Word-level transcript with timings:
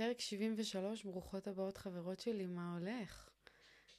פרק 0.00 0.20
73, 0.20 1.04
ברוכות 1.04 1.48
הבאות 1.48 1.76
חברות 1.76 2.20
שלי, 2.20 2.46
מה 2.46 2.78
הולך? 2.78 3.28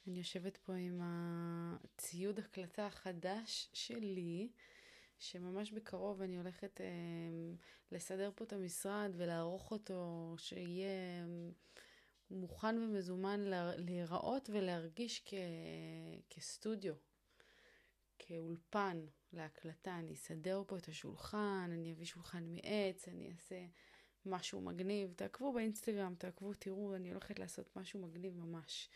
אני 0.06 0.18
יושבת 0.18 0.56
פה 0.56 0.74
עם 0.74 1.00
הציוד 1.02 2.38
הקלטה 2.38 2.86
החדש 2.86 3.68
שלי, 3.72 4.48
שממש 5.18 5.72
בקרוב 5.72 6.22
אני 6.22 6.36
הולכת 6.36 6.80
אה, 6.80 6.86
לסדר 7.92 8.30
פה 8.34 8.44
את 8.44 8.52
המשרד 8.52 9.10
ולערוך 9.16 9.70
אותו, 9.70 10.34
שיהיה 10.38 10.86
אה, 10.86 11.50
מוכן 12.30 12.78
ומזומן 12.78 13.40
להיראות 13.76 14.50
ולהרגיש 14.52 15.22
כ, 15.24 15.34
כסטודיו, 16.30 16.94
כאולפן 18.18 19.06
להקלטה. 19.32 19.98
אני 19.98 20.12
אסדר 20.12 20.62
פה 20.66 20.76
את 20.76 20.88
השולחן, 20.88 21.70
אני 21.72 21.92
אביא 21.92 22.06
שולחן 22.06 22.44
מעץ, 22.54 23.08
אני 23.08 23.30
אעשה... 23.30 23.66
משהו 24.26 24.60
מגניב, 24.60 25.12
תעקבו 25.16 25.52
באינסטגרם, 25.52 26.14
תעקבו, 26.18 26.54
תראו, 26.54 26.94
אני 26.94 27.10
הולכת 27.10 27.38
לעשות 27.38 27.76
משהו 27.76 28.00
מגניב 28.00 28.36
ממש. 28.36 28.88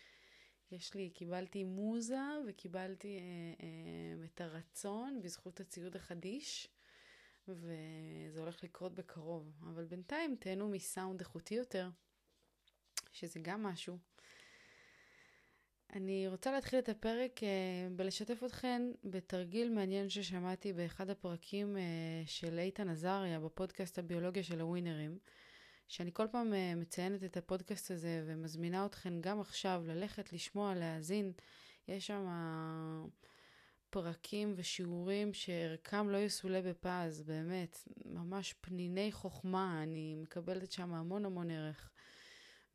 יש 0.72 0.94
לי, 0.94 1.10
קיבלתי 1.10 1.64
מוזה 1.64 2.20
וקיבלתי 2.48 3.18
אה, 3.18 3.22
אה, 3.62 4.24
את 4.24 4.40
הרצון 4.40 5.22
בזכות 5.22 5.60
הציוד 5.60 5.96
החדיש, 5.96 6.68
וזה 7.48 8.40
הולך 8.40 8.64
לקרות 8.64 8.94
בקרוב. 8.94 9.52
אבל 9.62 9.84
בינתיים 9.84 10.36
תהנו 10.40 10.68
מסאונד 10.68 11.20
איכותי 11.20 11.54
יותר, 11.54 11.90
שזה 13.12 13.40
גם 13.42 13.62
משהו. 13.62 13.98
אני 15.94 16.28
רוצה 16.28 16.52
להתחיל 16.52 16.78
את 16.78 16.88
הפרק 16.88 17.40
uh, 17.40 17.42
בלשתף 17.96 18.42
אתכן 18.46 18.82
בתרגיל 19.04 19.70
מעניין 19.70 20.08
ששמעתי 20.08 20.72
באחד 20.72 21.10
הפרקים 21.10 21.76
uh, 21.76 21.80
של 22.28 22.58
איתן 22.58 22.88
עזריה 22.88 23.40
בפודקאסט 23.40 23.98
הביולוגיה 23.98 24.42
של 24.42 24.60
הווינרים, 24.60 25.18
שאני 25.88 26.10
כל 26.12 26.26
פעם 26.30 26.52
uh, 26.52 26.76
מציינת 26.76 27.24
את 27.24 27.36
הפודקאסט 27.36 27.90
הזה 27.90 28.24
ומזמינה 28.26 28.86
אתכן 28.86 29.20
גם 29.20 29.40
עכשיו 29.40 29.82
ללכת 29.86 30.32
לשמוע, 30.32 30.74
להאזין. 30.74 31.32
יש 31.88 32.06
שם 32.06 32.26
פרקים 33.90 34.54
ושיעורים 34.56 35.34
שערכם 35.34 36.08
לא 36.08 36.16
יסולא 36.16 36.60
בפז, 36.60 37.22
באמת, 37.22 37.88
ממש 38.04 38.54
פניני 38.60 39.12
חוכמה, 39.12 39.82
אני 39.82 40.14
מקבלת 40.14 40.72
שם 40.72 40.94
המון 40.94 41.24
המון 41.24 41.50
ערך. 41.50 41.90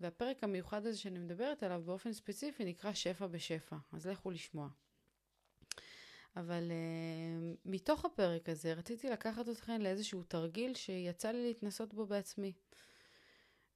והפרק 0.02 0.44
המיוחד 0.44 0.86
הזה 0.86 0.98
שאני 0.98 1.20
מדברת 1.20 1.64
עליו 1.64 1.82
באופן 1.86 2.14
ספציפי 2.14 2.66
נקרא 2.66 2.94
שפע 2.94 3.28
בשפע, 3.28 3.76
אז 3.92 4.08
לכו 4.08 4.32
לשמוע. 4.32 4.70
אבל 6.36 6.72
uh, 6.72 7.58
מתוך 7.66 8.06
הפרק 8.06 8.50
הזה 8.50 8.74
רציתי 8.74 9.10
לקחת 9.10 9.50
אתכם 9.50 9.82
לאיזשהו 9.82 10.24
תרגיל 10.24 10.76
שיצא 10.76 11.32
לי 11.32 11.48
להתנסות 11.48 11.94
בו 11.94 12.06
בעצמי. 12.06 12.54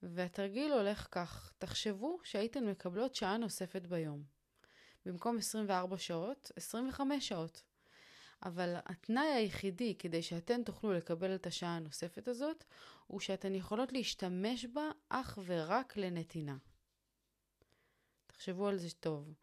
והתרגיל 0.04 0.72
הולך 0.72 1.08
כך, 1.12 1.54
תחשבו 1.58 2.20
שהייתן 2.24 2.66
מקבלות 2.66 3.16
שעה 3.16 3.38
נוספת 3.38 3.82
ביום. 3.82 4.24
במקום 5.06 5.38
24 5.38 5.98
שעות, 5.98 6.52
25 6.56 7.28
שעות. 7.28 7.62
אבל 8.44 8.76
התנאי 8.86 9.28
היחידי 9.28 9.96
כדי 10.00 10.22
שאתן 10.22 10.64
תוכלו 10.64 10.94
לקבל 10.94 11.36
את 11.36 11.48
השעה 11.48 11.76
הנוספת 11.76 12.28
הזאת, 12.28 12.64
הוא 13.08 13.20
שאתן 13.20 13.56
יכולות 13.56 13.94
להשתמש 13.94 14.66
בה 14.66 14.92
אך 15.10 15.40
ורק 15.46 15.98
לנתינה. 15.98 16.58
תחשבו 18.28 18.68
על 18.68 18.78
זה 18.78 18.90
טוב. 18.92 19.34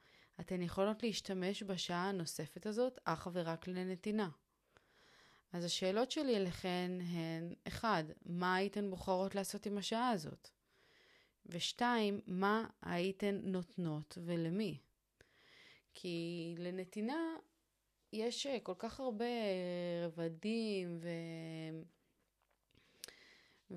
אתן 0.41 0.63
יכולות 0.63 1.03
להשתמש 1.03 1.63
בשעה 1.63 2.09
הנוספת 2.09 2.67
הזאת 2.67 2.99
אך 3.05 3.29
ורק 3.33 3.69
לנתינה. 3.69 4.29
אז 5.53 5.65
השאלות 5.65 6.11
שלי 6.11 6.37
אליכן 6.37 6.91
הן, 7.01 7.55
אחד, 7.69 8.05
מה 8.27 8.55
הייתן 8.55 8.91
בוחרות 8.91 9.35
לעשות 9.35 9.67
עם 9.67 9.79
השעה 9.79 10.11
הזאת? 10.11 10.49
ושתיים, 11.47 12.21
מה 12.27 12.67
הייתן 12.83 13.41
נותנות 13.43 14.19
ולמי? 14.25 14.79
כי 15.95 16.55
לנתינה 16.59 17.37
יש 18.13 18.47
אה, 18.47 18.61
כל 18.61 18.75
כך 18.79 19.01
הרבה 19.01 19.25
רבדים 20.03 20.98
ו... 21.01 21.09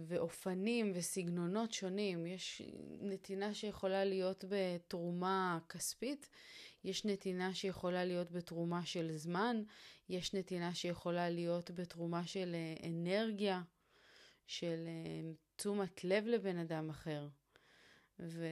ואופנים 0.07 0.91
וסגנונות 0.95 1.73
שונים. 1.73 2.25
יש 2.25 2.61
נתינה 3.01 3.53
שיכולה 3.53 4.05
להיות 4.05 4.45
בתרומה 4.49 5.59
כספית, 5.69 6.29
יש 6.83 7.05
נתינה 7.05 7.53
שיכולה 7.53 8.05
להיות 8.05 8.31
בתרומה 8.31 8.85
של 8.85 9.11
זמן, 9.11 9.63
יש 10.09 10.33
נתינה 10.33 10.75
שיכולה 10.75 11.29
להיות 11.29 11.71
בתרומה 11.71 12.27
של 12.27 12.55
אה, 12.55 12.87
אנרגיה, 12.87 13.61
של 14.47 14.87
אה, 14.87 15.31
תשומת 15.55 16.03
לב 16.03 16.25
לבן 16.25 16.57
אדם 16.57 16.89
אחר. 16.89 17.27
ו... 18.19 18.45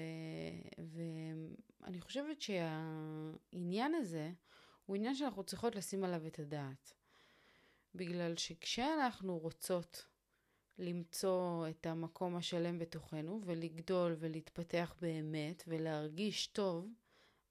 ואני 0.78 2.02
חושבת 2.02 2.42
שהעניין 2.42 3.94
הזה 3.94 4.32
הוא 4.86 4.96
עניין 4.96 5.16
שאנחנו 5.16 5.44
צריכות 5.44 5.76
לשים 5.76 6.04
עליו 6.04 6.28
את 6.28 6.40
הדעת. 6.40 6.94
בגלל 7.96 8.38
שכשאנחנו 8.38 9.38
רוצות 9.38 10.06
למצוא 10.78 11.68
את 11.70 11.86
המקום 11.86 12.36
השלם 12.36 12.80
בתוכנו 12.80 13.42
ולגדול 13.46 14.16
ולהתפתח 14.20 14.96
באמת 15.02 15.64
ולהרגיש 15.68 16.48
טוב 16.48 16.88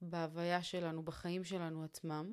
בהוויה 0.03 0.63
שלנו, 0.63 1.03
בחיים 1.03 1.45
שלנו 1.45 1.85
עצמם, 1.85 2.33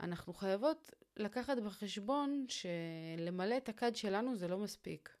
אנחנו 0.00 0.32
חייבות 0.32 0.90
לקחת 1.16 1.58
בחשבון 1.58 2.46
שלמלא 2.48 3.56
את 3.56 3.68
הכד 3.68 3.96
שלנו 3.96 4.36
זה 4.36 4.48
לא 4.48 4.58
מספיק. 4.58 5.16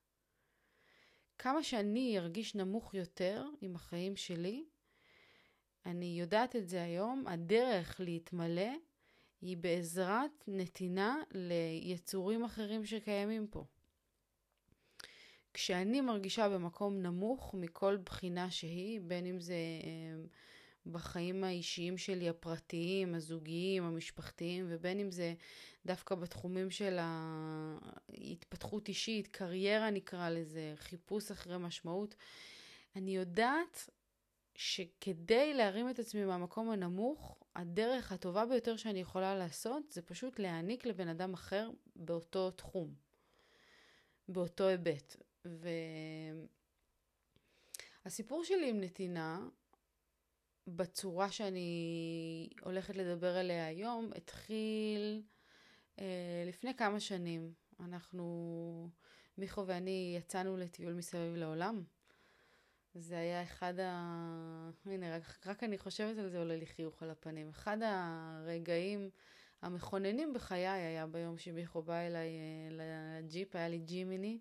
כמה 1.38 1.62
שאני 1.62 2.18
ארגיש 2.18 2.54
נמוך 2.54 2.94
יותר 2.94 3.44
עם 3.60 3.76
החיים 3.76 4.16
שלי, 4.16 4.64
אני 5.86 6.16
יודעת 6.20 6.56
את 6.56 6.68
זה 6.68 6.82
היום, 6.82 7.26
הדרך 7.26 8.00
להתמלא 8.00 8.70
היא 9.40 9.56
בעזרת 9.56 10.44
נתינה 10.46 11.16
ליצורים 11.30 12.44
אחרים 12.44 12.84
שקיימים 12.84 13.46
פה. 13.46 13.64
כשאני 15.58 16.00
מרגישה 16.00 16.48
במקום 16.48 17.02
נמוך 17.02 17.54
מכל 17.54 17.96
בחינה 18.04 18.50
שהיא, 18.50 19.00
בין 19.00 19.26
אם 19.26 19.40
זה 19.40 19.54
אמ, 19.84 20.26
בחיים 20.86 21.44
האישיים 21.44 21.98
שלי, 21.98 22.28
הפרטיים, 22.28 23.14
הזוגיים, 23.14 23.84
המשפחתיים, 23.84 24.66
ובין 24.68 25.00
אם 25.00 25.10
זה 25.10 25.34
דווקא 25.86 26.14
בתחומים 26.14 26.70
של 26.70 26.98
ההתפתחות 27.00 28.88
אישית, 28.88 29.26
קריירה 29.26 29.90
נקרא 29.90 30.30
לזה, 30.30 30.74
חיפוש 30.76 31.30
אחרי 31.30 31.58
משמעות, 31.58 32.14
אני 32.96 33.16
יודעת 33.16 33.90
שכדי 34.54 35.54
להרים 35.54 35.90
את 35.90 35.98
עצמי 35.98 36.24
מהמקום 36.24 36.70
הנמוך, 36.70 37.38
הדרך 37.56 38.12
הטובה 38.12 38.46
ביותר 38.46 38.76
שאני 38.76 39.00
יכולה 39.00 39.34
לעשות 39.34 39.92
זה 39.92 40.02
פשוט 40.02 40.38
להעניק 40.38 40.86
לבן 40.86 41.08
אדם 41.08 41.34
אחר 41.34 41.70
באותו 41.96 42.50
תחום, 42.50 42.94
באותו 44.28 44.64
היבט. 44.64 45.27
והסיפור 48.04 48.44
שלי 48.44 48.70
עם 48.70 48.80
נתינה, 48.80 49.48
בצורה 50.76 51.30
שאני 51.30 52.48
הולכת 52.60 52.96
לדבר 52.96 53.36
עליה 53.36 53.66
היום, 53.66 54.10
התחיל 54.16 55.22
אה, 55.98 56.44
לפני 56.46 56.74
כמה 56.74 57.00
שנים. 57.00 57.52
אנחנו, 57.80 58.90
מיכו 59.38 59.66
ואני 59.66 60.14
יצאנו 60.18 60.56
לטיול 60.56 60.92
מסביב 60.92 61.36
לעולם. 61.36 61.84
זה 62.94 63.18
היה 63.18 63.42
אחד 63.42 63.74
ה... 63.80 64.70
הנה, 64.86 65.16
רק, 65.16 65.46
רק 65.46 65.64
אני 65.64 65.78
חושבת 65.78 66.18
על 66.18 66.28
זה 66.28 66.38
עולה 66.38 66.56
לי 66.56 66.66
חיוך 66.66 67.02
על 67.02 67.10
הפנים. 67.10 67.48
אחד 67.48 67.78
הרגעים 67.82 69.10
המכוננים 69.62 70.32
בחיי 70.32 70.68
היה 70.68 71.06
ביום 71.06 71.38
שמיכו 71.38 71.82
בא 71.82 71.94
אליי 71.94 72.28
אה, 72.28 73.20
לג'יפ, 73.20 73.56
היה 73.56 73.68
לי 73.68 73.78
ג'ימיני. 73.78 74.38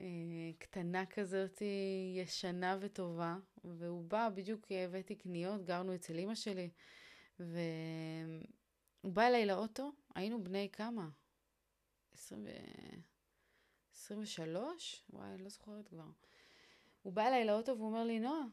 אה, 0.00 0.52
קטנה 0.58 1.06
כזאת, 1.06 1.62
ישנה 2.16 2.78
וטובה, 2.80 3.36
והוא 3.64 4.04
בא, 4.04 4.28
בדיוק 4.34 4.66
הבאתי 4.72 5.14
קניות, 5.14 5.64
גרנו 5.64 5.94
אצל 5.94 6.18
אימא 6.18 6.34
שלי, 6.34 6.70
והוא 7.40 7.52
בא 9.04 9.22
אליי 9.26 9.46
לאוטו, 9.46 9.92
היינו 10.14 10.44
בני 10.44 10.68
כמה? 10.72 11.08
20 12.12 12.44
ו... 12.44 12.48
23? 13.94 15.04
וואי, 15.10 15.28
אני 15.28 15.42
לא 15.42 15.48
זוכרת 15.48 15.88
כבר. 15.88 16.10
הוא 17.02 17.12
בא 17.12 17.28
אליי 17.28 17.44
לאוטו 17.44 17.76
והוא 17.76 17.88
אומר 17.88 18.04
לי, 18.04 18.20
נועה, 18.20 18.44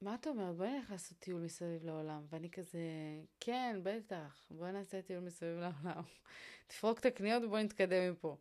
מה 0.00 0.14
אתה 0.14 0.30
אומר? 0.30 0.52
בואי 0.52 0.70
נלך 0.78 0.90
לעשות 0.90 1.18
טיול 1.18 1.42
מסביב 1.42 1.84
לעולם. 1.84 2.26
ואני 2.28 2.50
כזה, 2.50 2.78
כן, 3.40 3.80
בטח, 3.82 4.46
בואי 4.50 4.72
נעשה 4.72 5.02
טיול 5.02 5.20
מסביב 5.20 5.58
לעולם. 5.58 6.02
תפרוק 6.66 6.98
את 6.98 7.06
הקניות 7.06 7.42
ובואי 7.44 7.64
נתקדם 7.64 8.12
מפה. 8.12 8.36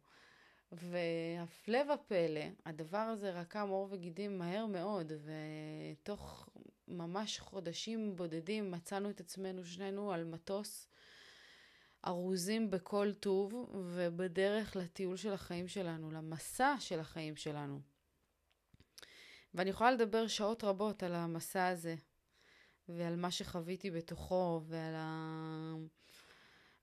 והפלא 0.74 1.80
ופלא, 1.94 2.46
הדבר 2.66 2.98
הזה 2.98 3.32
רקם 3.32 3.68
עור 3.70 3.88
וגידים 3.92 4.38
מהר 4.38 4.66
מאוד, 4.66 5.12
ותוך 5.24 6.50
ממש 6.88 7.40
חודשים 7.40 8.16
בודדים 8.16 8.72
מצאנו 8.72 9.10
את 9.10 9.20
עצמנו 9.20 9.66
שנינו 9.66 10.12
על 10.12 10.24
מטוס, 10.24 10.88
ארוזים 12.08 12.72
בכל 12.72 13.14
טוב, 13.14 13.54
ובדרך 13.74 14.76
לטיול 14.76 15.18
של 15.18 15.34
החיים 15.34 15.68
שלנו, 15.68 16.12
למסע 16.12 16.76
של 16.80 17.00
החיים 17.00 17.36
שלנו. 17.36 17.80
ואני 19.54 19.70
יכולה 19.70 19.92
לדבר 19.92 20.28
שעות 20.28 20.64
רבות 20.64 21.04
על 21.04 21.16
המסע 21.16 21.68
הזה, 21.68 21.96
ועל 22.90 23.16
מה 23.16 23.32
שחוויתי 23.32 23.92
בתוכו, 23.92 24.62
ועל, 24.66 24.96
ה... 24.96 25.74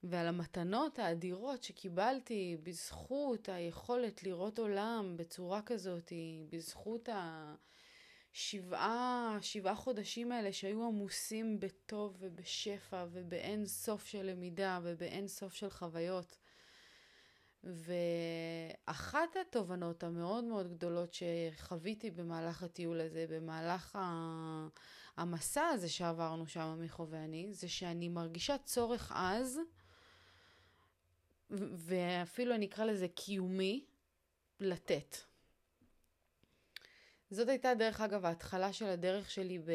ועל 0.03 0.27
המתנות 0.27 0.99
האדירות 0.99 1.63
שקיבלתי 1.63 2.57
בזכות 2.63 3.49
היכולת 3.49 4.23
לראות 4.23 4.59
עולם 4.59 5.15
בצורה 5.17 5.63
כזאת, 5.63 6.13
בזכות 6.51 7.09
השבעה, 8.33 9.39
שבעה 9.41 9.75
חודשים 9.75 10.33
האלה 10.33 10.53
שהיו 10.53 10.87
עמוסים 10.87 11.61
בטוב 11.61 12.17
ובשפע 12.21 13.07
ובאין 13.13 13.67
סוף 13.67 14.07
של 14.07 14.23
למידה 14.23 14.81
ובאין 14.83 15.29
סוף 15.29 15.55
של 15.55 15.71
חוויות. 15.71 16.37
ואחת 17.65 19.37
התובנות 19.41 20.05
המאוד 20.05 20.45
מאוד 20.45 20.69
גדולות 20.69 21.15
שחוויתי 21.15 22.11
במהלך 22.11 22.63
הטיול 22.63 23.01
הזה, 23.01 23.27
במהלך 23.29 23.99
המסע 25.17 25.67
הזה 25.67 25.89
שעברנו 25.89 26.47
שם, 26.47 26.77
מיכו 26.79 27.09
ואני, 27.09 27.49
זה 27.53 27.69
שאני 27.69 28.09
מרגישה 28.09 28.59
צורך 28.59 29.13
עז, 29.13 29.61
ואפילו 31.51 32.55
אני 32.55 32.67
אקרא 32.67 32.85
לזה 32.85 33.09
קיומי, 33.09 33.85
לתת. 34.61 35.17
זאת 37.31 37.49
הייתה 37.49 37.75
דרך 37.75 38.01
אגב 38.01 38.25
ההתחלה 38.25 38.73
של 38.73 38.87
הדרך 38.87 39.31
שלי 39.31 39.59
ב- 39.59 39.73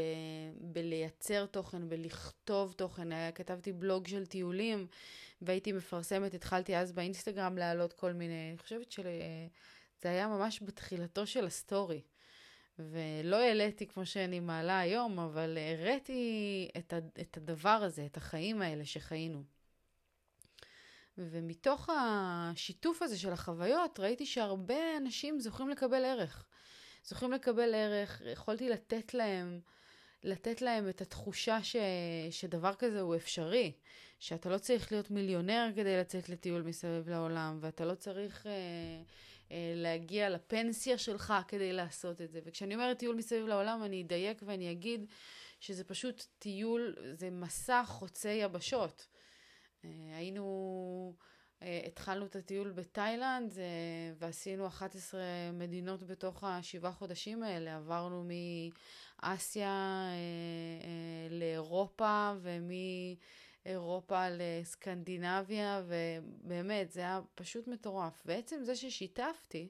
בלייצר 0.62 1.46
תוכן, 1.46 1.90
בלכתוב 1.90 2.74
תוכן. 2.74 3.12
היה, 3.12 3.32
כתבתי 3.32 3.74
בלוג 3.74 4.08
של 4.08 4.26
טיולים 4.26 4.88
והייתי 5.42 5.72
מפרסמת, 5.72 6.34
התחלתי 6.34 6.78
אז 6.78 6.92
באינסטגרם 6.92 7.58
להעלות 7.58 7.94
כל 7.94 8.14
מיני, 8.14 8.50
אני 8.50 8.58
חושבת 8.58 8.92
שזה 8.92 9.08
היה 10.04 10.28
ממש 10.28 10.64
בתחילתו 10.64 11.28
של 11.28 11.46
ה 11.46 11.54
story. 11.54 12.02
ולא 12.80 13.36
העליתי 13.36 13.88
כמו 13.88 14.06
שאני 14.06 14.40
מעלה 14.40 14.80
היום, 14.80 15.20
אבל 15.20 15.58
הראיתי 15.58 16.70
את, 16.78 16.94
את 17.22 17.38
הדבר 17.38 17.70
הזה, 17.70 18.06
את 18.06 18.18
החיים 18.18 18.62
האלה 18.62 18.86
שחיינו. 18.86 19.44
ומתוך 21.18 21.90
השיתוף 21.90 23.02
הזה 23.02 23.18
של 23.18 23.34
החוויות, 23.34 24.00
ראיתי 24.00 24.26
שהרבה 24.26 24.98
אנשים 24.98 25.40
זוכים 25.40 25.70
לקבל 25.70 26.06
ערך. 26.06 26.46
זוכים 27.06 27.32
לקבל 27.32 27.76
ערך, 27.76 28.22
יכולתי 28.26 28.70
לתת 28.70 29.14
להם, 29.14 29.60
לתת 30.24 30.62
להם 30.62 30.90
את 30.90 31.02
התחושה 31.02 31.64
ש, 31.64 31.76
שדבר 32.32 32.74
כזה 32.74 33.02
הוא 33.02 33.16
אפשרי, 33.16 33.72
שאתה 34.20 34.50
לא 34.50 34.58
צריך 34.58 34.92
להיות 34.92 35.12
מיליונר 35.12 35.70
כדי 35.76 35.98
לצאת 35.98 36.30
לטיול 36.30 36.62
מסביב 36.62 37.10
לעולם, 37.10 37.58
ואתה 37.62 37.86
לא 37.86 37.96
צריך 37.96 38.48
אה, 38.48 38.52
אה, 39.52 39.74
להגיע 39.76 40.30
לפנסיה 40.30 40.98
שלך 40.98 41.34
כדי 41.48 41.74
לעשות 41.74 42.22
את 42.22 42.32
זה. 42.32 42.40
וכשאני 42.46 42.76
אומרת 42.76 43.00
טיול 43.00 43.16
מסביב 43.16 43.48
לעולם, 43.48 43.84
אני 43.84 44.02
אדייק 44.02 44.42
ואני 44.46 44.72
אגיד 44.72 45.06
שזה 45.60 45.84
פשוט 45.84 46.26
טיול, 46.40 46.96
זה 47.14 47.30
מסע 47.30 47.84
חוצה 47.86 48.30
יבשות. 48.30 49.08
אה, 49.86 50.18
היינו... 50.18 51.14
אה, 51.62 51.82
התחלנו 51.88 52.26
את 52.26 52.36
הטיול 52.36 52.72
בתאילנד 52.72 53.54
אה, 53.58 54.14
ועשינו 54.18 54.68
11 54.68 55.22
מדינות 55.54 56.04
בתוך 56.04 56.44
השבעה 56.44 56.92
חודשים 56.92 57.44
האלה. 57.44 57.76
עברנו 57.76 58.24
מאסיה 59.24 60.06
לאירופה 61.30 62.34
ומאירופה 62.42 64.26
לסקנדינביה, 64.30 65.84
ובאמת, 65.88 66.92
זה 66.92 67.00
היה 67.00 67.22
פשוט 67.36 67.68
מטורף. 67.68 68.22
בעצם 68.26 68.64
זה 68.64 68.76
ששיתפתי, 68.76 69.70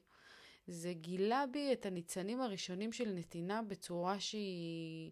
זה 0.67 0.93
גילה 0.93 1.45
בי 1.51 1.73
את 1.73 1.85
הניצנים 1.85 2.41
הראשונים 2.41 2.91
של 2.91 3.11
נתינה 3.15 3.61
בצורה 3.61 4.19
שהיא 4.19 5.11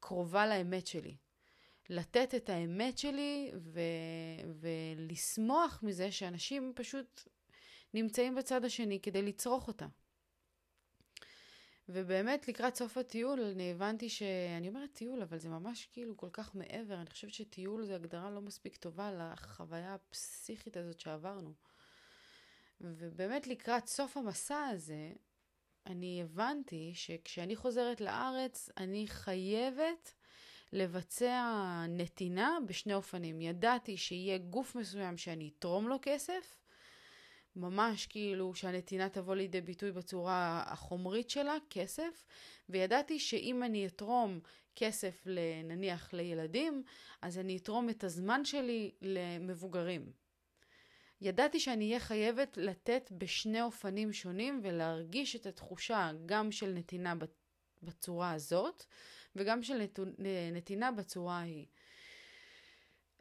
קרובה 0.00 0.46
לאמת 0.46 0.86
שלי. 0.86 1.16
לתת 1.90 2.34
את 2.34 2.48
האמת 2.48 2.98
שלי 2.98 3.50
ו- 3.56 3.80
ולשמוח 4.60 5.82
מזה 5.82 6.12
שאנשים 6.12 6.72
פשוט 6.76 7.28
נמצאים 7.94 8.34
בצד 8.34 8.64
השני 8.64 9.00
כדי 9.00 9.22
לצרוך 9.22 9.68
אותה. 9.68 9.86
ובאמת 11.88 12.48
לקראת 12.48 12.74
סוף 12.74 12.98
הטיול 12.98 13.40
אני 13.40 13.70
הבנתי 13.70 14.08
ש... 14.08 14.22
אני 14.58 14.68
אומרת 14.68 14.92
טיול, 14.92 15.22
אבל 15.22 15.38
זה 15.38 15.48
ממש 15.48 15.88
כאילו 15.92 16.16
כל 16.16 16.28
כך 16.32 16.54
מעבר. 16.54 16.94
אני 16.94 17.10
חושבת 17.10 17.32
שטיול 17.32 17.84
זה 17.84 17.94
הגדרה 17.94 18.30
לא 18.30 18.40
מספיק 18.40 18.76
טובה 18.76 19.12
לחוויה 19.12 19.94
הפסיכית 19.94 20.76
הזאת 20.76 21.00
שעברנו. 21.00 21.52
ובאמת 22.80 23.46
לקראת 23.46 23.86
סוף 23.86 24.16
המסע 24.16 24.64
הזה, 24.64 25.12
אני 25.86 26.22
הבנתי 26.22 26.92
שכשאני 26.94 27.56
חוזרת 27.56 28.00
לארץ, 28.00 28.68
אני 28.76 29.06
חייבת 29.08 30.14
לבצע 30.72 31.84
נתינה 31.88 32.58
בשני 32.66 32.94
אופנים. 32.94 33.40
ידעתי 33.40 33.96
שיהיה 33.96 34.38
גוף 34.38 34.76
מסוים 34.76 35.16
שאני 35.16 35.50
אתרום 35.58 35.88
לו 35.88 35.96
כסף, 36.02 36.60
ממש 37.56 38.06
כאילו 38.06 38.54
שהנתינה 38.54 39.08
תבוא 39.08 39.34
לידי 39.34 39.60
ביטוי 39.60 39.92
בצורה 39.92 40.62
החומרית 40.66 41.30
שלה, 41.30 41.54
כסף, 41.70 42.24
וידעתי 42.68 43.18
שאם 43.18 43.62
אני 43.62 43.86
אתרום 43.86 44.40
כסף 44.76 45.26
נניח 45.64 46.14
לילדים, 46.14 46.82
אז 47.22 47.38
אני 47.38 47.56
אתרום 47.56 47.90
את 47.90 48.04
הזמן 48.04 48.44
שלי 48.44 48.90
למבוגרים. 49.02 50.12
ידעתי 51.20 51.60
שאני 51.60 51.88
אהיה 51.88 52.00
חייבת 52.00 52.56
לתת 52.56 53.12
בשני 53.12 53.62
אופנים 53.62 54.12
שונים 54.12 54.60
ולהרגיש 54.62 55.36
את 55.36 55.46
התחושה 55.46 56.10
גם 56.26 56.52
של 56.52 56.72
נתינה 56.72 57.14
בצורה 57.82 58.32
הזאת, 58.32 58.84
וגם 59.36 59.62
של 59.62 59.86
נתינה 60.52 60.92
בצורה 60.92 61.38
ההיא. 61.38 61.66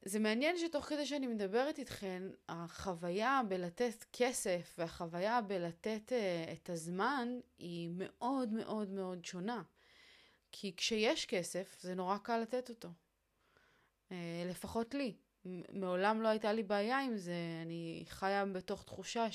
זה 0.06 0.20
מעניין 0.20 0.58
שתוך 0.58 0.86
כדי 0.86 1.06
שאני 1.06 1.28
מדברת 1.28 1.80
איתכן, 1.80 2.24
החוויה 2.50 3.42
בלתת 3.48 4.06
כסף 4.14 4.76
והחוויה 4.78 5.42
בלתת 5.42 6.12
uh, 6.12 6.52
את 6.54 6.70
הזמן 6.70 7.40
היא 7.58 7.90
מאוד 7.94 8.54
מאוד 8.54 8.90
מאוד 8.90 9.26
שונה. 9.26 9.64
כי 10.52 10.74
כשיש 10.78 11.26
כסף 11.26 11.78
זה 11.82 11.96
נורא 11.96 12.18
קל 12.18 12.38
לתת 12.38 12.70
אותו. 12.70 12.90
Uh, 14.10 14.14
לפחות 14.50 14.94
לי. 14.94 15.14
מעולם 15.74 16.22
לא 16.22 16.28
הייתה 16.28 16.54
לי 16.54 16.64
בעיה 16.64 17.00
עם 17.00 17.18
זה. 17.18 17.34
אני 17.62 18.04
חיה 18.08 18.46
בתוך 18.46 18.84
תחושה 18.84 19.28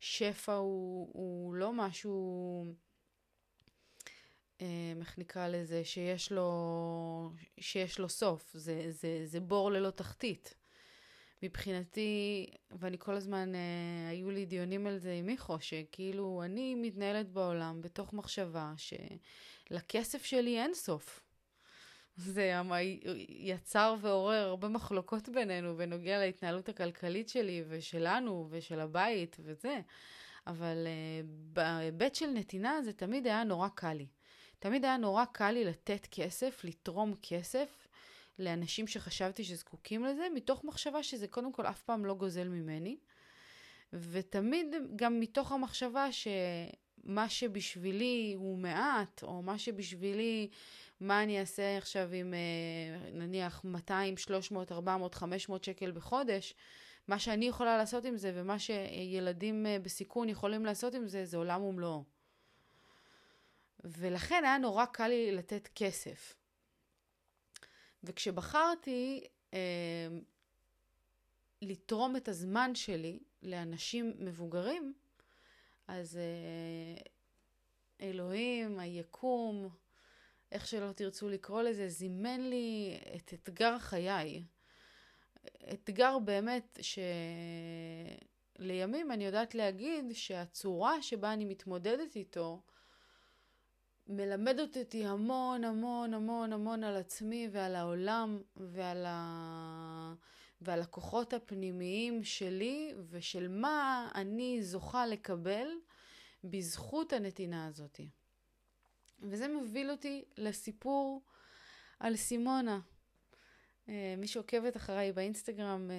ששפע 0.00 0.54
הוא, 0.54 1.10
הוא 1.12 1.54
לא 1.54 1.72
משהו... 1.72 2.64
אמ, 4.60 4.66
איך 5.00 5.18
נקרא 5.18 5.48
לזה, 5.48 5.84
שיש 5.84 6.32
לו, 6.32 7.32
שיש 7.60 7.98
לו 7.98 8.08
סוף, 8.08 8.50
זה, 8.54 8.86
זה, 8.90 9.20
זה 9.24 9.40
בור 9.40 9.70
ללא 9.70 9.90
תחתית. 9.90 10.54
מבחינתי, 11.42 12.46
ואני 12.70 12.96
כל 12.98 13.14
הזמן, 13.14 13.54
אה, 13.54 14.08
היו 14.10 14.30
לי 14.30 14.46
דיונים 14.46 14.86
על 14.86 14.98
זה 14.98 15.12
עם 15.12 15.26
מיכו, 15.26 15.60
שכאילו 15.60 16.42
אני 16.44 16.74
מתנהלת 16.74 17.28
בעולם 17.30 17.80
בתוך 17.80 18.12
מחשבה 18.12 18.72
שלכסף 18.76 20.24
שלי 20.24 20.58
אין 20.58 20.74
סוף. 20.74 21.20
זה 22.16 22.52
יצר 23.28 23.94
ועורר 24.00 24.48
הרבה 24.48 24.68
מחלוקות 24.68 25.28
בינינו 25.28 25.76
בנוגע 25.76 26.18
להתנהלות 26.18 26.68
הכלכלית 26.68 27.28
שלי 27.28 27.64
ושלנו 27.68 28.46
ושל 28.50 28.80
הבית 28.80 29.36
וזה, 29.40 29.80
אבל 30.46 30.86
uh, 30.86 31.26
בהיבט 31.26 32.14
של 32.14 32.26
נתינה 32.26 32.82
זה 32.82 32.92
תמיד 32.92 33.26
היה 33.26 33.44
נורא 33.44 33.68
קל 33.68 33.92
לי. 33.92 34.06
תמיד 34.58 34.84
היה 34.84 34.96
נורא 34.96 35.24
קל 35.24 35.50
לי 35.50 35.64
לתת 35.64 36.06
כסף, 36.10 36.60
לתרום 36.64 37.14
כסף 37.22 37.88
לאנשים 38.38 38.86
שחשבתי 38.86 39.44
שזקוקים 39.44 40.04
לזה, 40.04 40.26
מתוך 40.34 40.64
מחשבה 40.64 41.02
שזה 41.02 41.28
קודם 41.28 41.52
כל 41.52 41.66
אף 41.66 41.82
פעם 41.82 42.04
לא 42.04 42.14
גוזל 42.14 42.48
ממני, 42.48 42.96
ותמיד 43.92 44.74
גם 44.96 45.20
מתוך 45.20 45.52
המחשבה 45.52 46.08
שמה 46.12 47.28
שבשבילי 47.28 48.34
הוא 48.36 48.58
מעט, 48.58 49.22
או 49.22 49.42
מה 49.42 49.58
שבשבילי, 49.58 50.48
מה 51.00 51.22
אני 51.22 51.40
אעשה 51.40 51.78
עכשיו 51.78 52.08
עם 52.12 52.34
אה, 52.34 53.10
נניח 53.12 53.64
200, 53.64 54.16
300, 54.16 54.72
400, 54.72 55.14
500 55.14 55.64
שקל 55.64 55.90
בחודש, 55.90 56.54
מה 57.08 57.18
שאני 57.18 57.48
יכולה 57.48 57.76
לעשות 57.76 58.04
עם 58.04 58.16
זה 58.16 58.32
ומה 58.34 58.58
שילדים 58.58 59.66
אה, 59.66 59.78
בסיכון 59.78 60.28
יכולים 60.28 60.64
לעשות 60.64 60.94
עם 60.94 61.08
זה, 61.08 61.24
זה 61.24 61.36
עולם 61.36 61.62
ומלואו. 61.62 62.17
ולכן 63.84 64.42
היה 64.44 64.58
נורא 64.58 64.84
קל 64.86 65.08
לי 65.08 65.32
לתת 65.32 65.68
כסף. 65.74 66.34
וכשבחרתי 68.04 69.24
אה, 69.54 69.58
לתרום 71.62 72.16
את 72.16 72.28
הזמן 72.28 72.74
שלי 72.74 73.18
לאנשים 73.42 74.12
מבוגרים, 74.18 74.94
אז 75.88 76.16
אה, 76.16 76.96
אלוהים, 78.00 78.78
היקום, 78.78 79.68
איך 80.52 80.66
שלא 80.66 80.92
תרצו 80.92 81.28
לקרוא 81.28 81.62
לזה, 81.62 81.88
זימן 81.88 82.40
לי 82.40 82.98
את 83.16 83.34
אתגר 83.34 83.78
חיי. 83.78 84.44
אתגר 85.72 86.18
באמת 86.18 86.78
שלימים 88.58 89.12
אני 89.12 89.24
יודעת 89.24 89.54
להגיד 89.54 90.04
שהצורה 90.12 91.02
שבה 91.02 91.32
אני 91.32 91.44
מתמודדת 91.44 92.16
איתו, 92.16 92.62
מלמדת 94.08 94.76
אותי 94.76 95.06
המון 95.06 95.64
המון 95.64 96.14
המון 96.14 96.52
המון 96.52 96.84
על 96.84 96.96
עצמי 96.96 97.48
ועל 97.52 97.76
העולם 97.76 98.42
ועל, 98.56 99.04
ה... 99.08 100.14
ועל 100.60 100.80
הכוחות 100.80 101.32
הפנימיים 101.32 102.24
שלי 102.24 102.94
ושל 103.10 103.48
מה 103.48 104.08
אני 104.14 104.62
זוכה 104.62 105.06
לקבל 105.06 105.68
בזכות 106.44 107.12
הנתינה 107.12 107.66
הזאת. 107.66 108.00
וזה 109.22 109.48
מוביל 109.48 109.90
אותי 109.90 110.24
לסיפור 110.36 111.22
על 112.00 112.16
סימונה. 112.16 112.80
אה, 113.88 114.14
מי 114.18 114.26
שעוקבת 114.26 114.76
אחריי 114.76 115.12
באינסטגרם, 115.12 115.90
אה, 115.90 115.96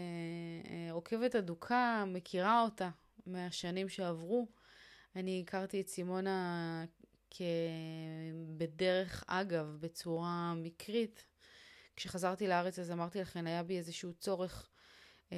אה, 0.71 0.91
עוקבת 0.91 1.35
אדוקה, 1.35 2.03
מכירה 2.07 2.61
אותה 2.61 2.89
מהשנים 3.25 3.89
שעברו. 3.89 4.47
אני 5.15 5.43
הכרתי 5.45 5.81
את 5.81 5.87
סימונה 5.87 6.85
בדרך 8.57 9.24
אגב, 9.27 9.77
בצורה 9.79 10.53
מקרית. 10.55 11.25
כשחזרתי 11.95 12.48
לארץ 12.48 12.79
אז 12.79 12.91
אמרתי 12.91 13.19
לכם, 13.21 13.48
היה 13.48 13.63
בי 13.63 13.77
איזשהו 13.77 14.13
צורך 14.13 14.69
אה, 15.31 15.38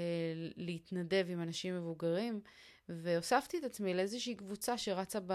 להתנדב 0.57 1.25
עם 1.29 1.41
אנשים 1.41 1.77
מבוגרים, 1.77 2.41
והוספתי 2.89 3.57
את 3.57 3.63
עצמי 3.63 3.93
לאיזושהי 3.93 4.35
קבוצה 4.35 4.77
שרצה 4.77 5.19
ב... 5.27 5.33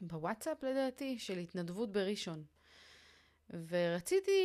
בוואטסאפ 0.00 0.62
לדעתי, 0.62 1.18
של 1.18 1.38
התנדבות 1.38 1.92
בראשון. 1.92 2.44
ורציתי 3.68 4.40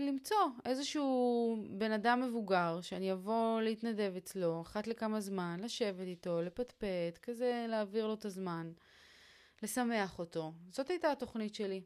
למצוא 0.00 0.46
איזשהו 0.64 1.56
בן 1.70 1.92
אדם 1.92 2.20
מבוגר 2.28 2.80
שאני 2.80 3.12
אבוא 3.12 3.60
להתנדב 3.60 4.12
אצלו 4.16 4.62
אחת 4.62 4.86
לכמה 4.86 5.20
זמן, 5.20 5.60
לשבת 5.62 6.06
איתו, 6.06 6.42
לפטפט, 6.42 7.18
כזה 7.22 7.66
להעביר 7.68 8.06
לו 8.06 8.14
את 8.14 8.24
הזמן, 8.24 8.72
לשמח 9.62 10.18
אותו. 10.18 10.52
זאת 10.70 10.90
הייתה 10.90 11.12
התוכנית 11.12 11.54
שלי. 11.54 11.82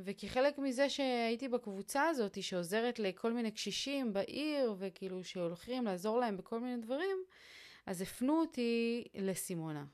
וכחלק 0.00 0.58
מזה 0.58 0.90
שהייתי 0.90 1.48
בקבוצה 1.48 2.08
הזאת 2.08 2.42
שעוזרת 2.42 2.98
לכל 2.98 3.32
מיני 3.32 3.50
קשישים 3.50 4.12
בעיר 4.12 4.74
וכאילו 4.78 5.24
שהולכים 5.24 5.84
לעזור 5.84 6.18
להם 6.18 6.36
בכל 6.36 6.60
מיני 6.60 6.82
דברים, 6.82 7.16
אז 7.86 8.02
הפנו 8.02 8.40
אותי 8.40 9.04
לסימונה, 9.14 9.86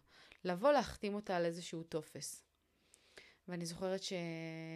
לבוא 0.45 0.73
להחתים 0.73 1.15
אותה 1.15 1.37
על 1.37 1.45
איזשהו 1.45 1.83
טופס. 1.83 2.45
ואני 3.49 3.67
זוכרת, 3.67 4.03
ש... 4.03 4.13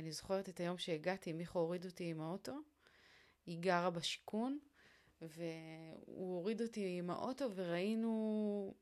אני 0.03 0.13
זוכרת 0.13 0.49
את 0.49 0.61
היום 0.61 0.79
שהגעתי, 0.79 1.33
מיכו 1.33 1.59
הוריד 1.59 1.85
אותי 1.85 2.11
עם 2.11 2.21
האוטו, 2.21 2.57
היא 3.47 3.59
גרה 3.61 3.91
בשיכון, 3.91 4.59
והוא 5.21 6.37
הוריד 6.37 6.63
אותי 6.63 6.99
עם 6.99 7.11
האוטו 7.11 7.51
וראינו, 7.55 8.75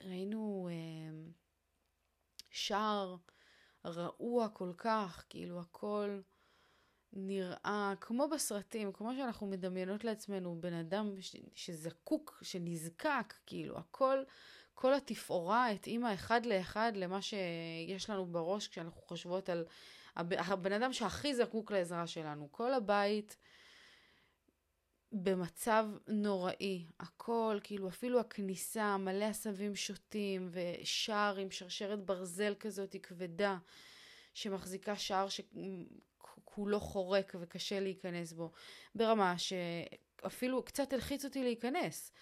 ראינו 0.00 0.68
אה, 0.70 1.30
שער 2.68 3.16
רעוע 3.86 4.48
כל 4.48 4.72
כך, 4.78 5.24
כאילו 5.28 5.60
הכל 5.60 6.20
נראה 7.12 7.94
כמו 8.00 8.28
בסרטים, 8.28 8.92
כמו 8.92 9.12
שאנחנו 9.16 9.46
מדמיינות 9.46 10.04
לעצמנו 10.04 10.60
בן 10.60 10.72
אדם 10.72 11.20
ש... 11.20 11.36
שזקוק, 11.54 12.38
שנזקק, 12.42 13.34
כאילו 13.46 13.78
הכל 13.78 14.22
כל 14.74 14.94
התפאורה 14.94 15.68
התאימה 15.68 16.14
אחד 16.14 16.46
לאחד 16.46 16.92
למה 16.94 17.22
שיש 17.22 18.10
לנו 18.10 18.26
בראש 18.26 18.68
כשאנחנו 18.68 19.02
חושבות 19.02 19.48
על 19.48 19.64
הבן 20.16 20.72
אדם 20.72 20.92
שהכי 20.92 21.34
זקוק 21.34 21.72
לעזרה 21.72 22.06
שלנו. 22.06 22.48
כל 22.50 22.74
הבית 22.74 23.36
במצב 25.12 25.86
נוראי, 26.08 26.86
הכל, 27.00 27.58
כאילו 27.62 27.88
אפילו 27.88 28.20
הכניסה, 28.20 28.96
מלא 28.96 29.24
עשבים 29.24 29.76
שוטים 29.76 30.50
ושער 30.50 31.36
עם 31.36 31.50
שרשרת 31.50 32.04
ברזל 32.04 32.54
כזאת 32.60 32.96
כבדה 33.02 33.58
שמחזיקה 34.34 34.96
שער 34.96 35.26
שכולו 35.28 36.80
חורק 36.80 37.34
וקשה 37.40 37.80
להיכנס 37.80 38.32
בו, 38.32 38.52
ברמה 38.94 39.34
שאפילו 39.38 40.62
קצת 40.64 40.92
הלחיץ 40.92 41.24
אותי 41.24 41.42
להיכנס. 41.42 42.12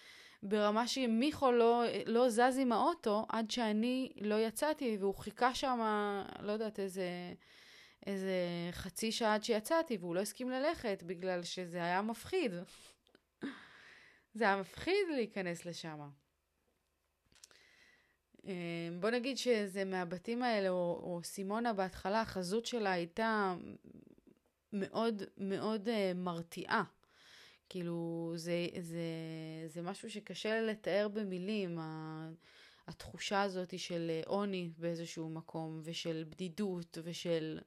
ברמה 0.43 0.87
שמיכו 0.87 1.51
לא, 1.51 1.83
לא 2.05 2.29
זז 2.29 2.57
עם 2.59 2.71
האוטו 2.71 3.25
עד 3.29 3.51
שאני 3.51 4.11
לא 4.21 4.35
יצאתי, 4.35 4.97
והוא 4.99 5.15
חיכה 5.15 5.55
שם, 5.55 5.79
לא 6.39 6.51
יודעת, 6.51 6.79
איזה, 6.79 7.33
איזה 8.05 8.35
חצי 8.71 9.11
שעה 9.11 9.33
עד 9.33 9.43
שיצאתי, 9.43 9.97
והוא 9.97 10.15
לא 10.15 10.19
הסכים 10.19 10.49
ללכת 10.49 11.03
בגלל 11.05 11.43
שזה 11.43 11.77
היה 11.77 12.01
מפחיד. 12.01 12.51
זה 14.33 14.43
היה 14.43 14.57
מפחיד 14.57 15.07
להיכנס 15.15 15.65
לשם. 15.65 15.99
אה, 18.47 18.89
בוא 18.99 19.09
נגיד 19.09 19.37
שזה 19.37 19.85
מהבתים 19.85 20.43
האלה, 20.43 20.69
או, 20.69 20.99
או 21.03 21.19
סימונה 21.23 21.73
בהתחלה, 21.73 22.21
החזות 22.21 22.65
שלה 22.65 22.91
הייתה 22.91 23.55
מאוד 24.73 25.23
מאוד 25.37 25.87
uh, 25.87 25.91
מרתיעה. 26.15 26.83
כאילו, 27.69 28.33
זה, 28.35 28.67
זה, 28.79 29.01
זה 29.67 29.81
משהו 29.81 30.09
שקשה 30.09 30.61
לתאר 30.61 31.07
במילים, 31.07 31.79
התחושה 32.87 33.41
הזאת 33.41 33.79
של 33.79 34.11
עוני 34.25 34.71
באיזשהו 34.77 35.29
מקום, 35.29 35.81
ושל 35.83 36.25
בדידות, 36.29 36.97
ושל 37.03 37.59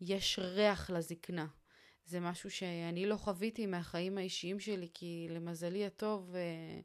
יש 0.00 0.38
ריח 0.38 0.90
לזקנה. 0.90 1.46
זה 2.06 2.20
משהו 2.20 2.50
שאני 2.50 3.06
לא 3.06 3.16
חוויתי 3.16 3.66
מהחיים 3.66 4.18
האישיים 4.18 4.60
שלי, 4.60 4.88
כי 4.94 5.26
למזלי 5.30 5.86
הטוב, 5.86 6.34
אה, 6.34 6.80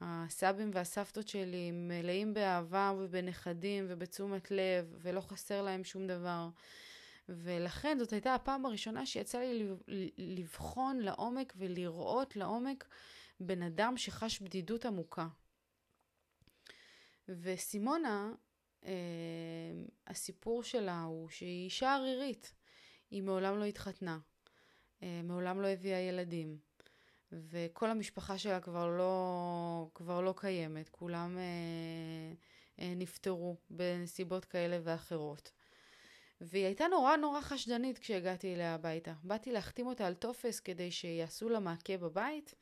הסבים 0.00 0.70
והסבתות 0.74 1.28
שלי 1.28 1.70
מלאים 1.70 2.34
באהבה 2.34 2.92
ובנכדים 2.98 3.86
ובתשומת 3.88 4.50
לב, 4.50 4.94
ולא 5.02 5.20
חסר 5.20 5.62
להם 5.62 5.84
שום 5.84 6.06
דבר. 6.06 6.48
ולכן 7.28 7.98
זאת 7.98 8.12
הייתה 8.12 8.34
הפעם 8.34 8.66
הראשונה 8.66 9.06
שיצא 9.06 9.38
לי 9.38 9.68
לבחון 10.18 10.98
לעומק 10.98 11.52
ולראות 11.56 12.36
לעומק 12.36 12.88
בן 13.40 13.62
אדם 13.62 13.96
שחש 13.96 14.40
בדידות 14.40 14.86
עמוקה. 14.86 15.28
וסימונה, 17.30 18.32
אה, 18.84 18.92
הסיפור 20.06 20.62
שלה 20.62 21.02
הוא 21.02 21.28
שהיא 21.28 21.64
אישה 21.64 21.94
ערירית. 21.94 22.52
היא 23.10 23.22
מעולם 23.22 23.58
לא 23.58 23.64
התחתנה, 23.64 24.18
אה, 25.02 25.20
מעולם 25.24 25.60
לא 25.60 25.66
הביאה 25.66 25.98
ילדים, 25.98 26.58
וכל 27.32 27.90
המשפחה 27.90 28.38
שלה 28.38 28.60
כבר 28.60 28.86
לא, 28.86 29.90
כבר 29.94 30.20
לא 30.20 30.34
קיימת, 30.36 30.88
כולם 30.88 31.38
אה, 32.78 32.94
נפטרו 32.96 33.56
בנסיבות 33.70 34.44
כאלה 34.44 34.78
ואחרות. 34.82 35.52
והיא 36.40 36.64
הייתה 36.64 36.86
נורא 36.88 37.16
נורא 37.16 37.40
חשדנית 37.40 37.98
כשהגעתי 37.98 38.54
אליה 38.54 38.74
הביתה. 38.74 39.12
באתי 39.22 39.52
להחתים 39.52 39.86
אותה 39.86 40.06
על 40.06 40.14
טופס 40.14 40.60
כדי 40.60 40.90
שיעשו 40.90 41.48
לה 41.48 41.60
מעקה 41.60 41.96
בבית, 41.96 42.54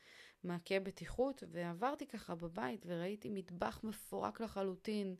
מעקה 0.44 0.80
בטיחות, 0.80 1.42
ועברתי 1.50 2.06
ככה 2.06 2.34
בבית 2.34 2.84
וראיתי 2.86 3.28
מטבח 3.28 3.80
מפורק 3.82 4.40
לחלוטין, 4.40 5.16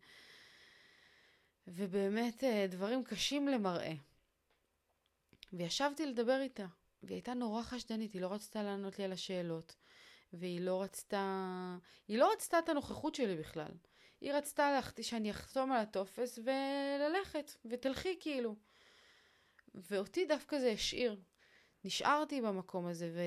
ובאמת 1.66 2.44
אה, 2.44 2.66
דברים 2.68 3.04
קשים 3.04 3.48
למראה. 3.48 3.94
וישבתי 5.52 6.06
לדבר 6.06 6.40
איתה, 6.40 6.66
והיא 7.02 7.16
הייתה 7.16 7.34
נורא 7.34 7.62
חשדנית, 7.62 8.12
היא 8.12 8.22
לא 8.22 8.32
רצתה 8.32 8.62
לענות 8.62 8.98
לי 8.98 9.04
על 9.04 9.12
השאלות, 9.12 9.76
והיא 10.32 10.60
לא 10.60 10.82
רצתה, 10.82 11.76
היא 12.08 12.18
לא 12.18 12.32
רצתה 12.32 12.58
את 12.58 12.68
הנוכחות 12.68 13.14
שלי 13.14 13.36
בכלל. 13.36 13.72
היא 14.20 14.32
רצתה 14.32 14.78
לך, 14.78 14.92
שאני 15.02 15.30
אחתום 15.30 15.72
על 15.72 15.80
הטופס 15.80 16.38
וללכת, 16.38 17.50
ותלכי 17.64 18.16
כאילו. 18.20 18.56
ואותי 19.74 20.26
דווקא 20.26 20.58
זה 20.58 20.70
השאיר. 20.70 21.20
נשארתי 21.84 22.40
במקום 22.40 22.86
הזה 22.86 23.10
ו... 23.14 23.20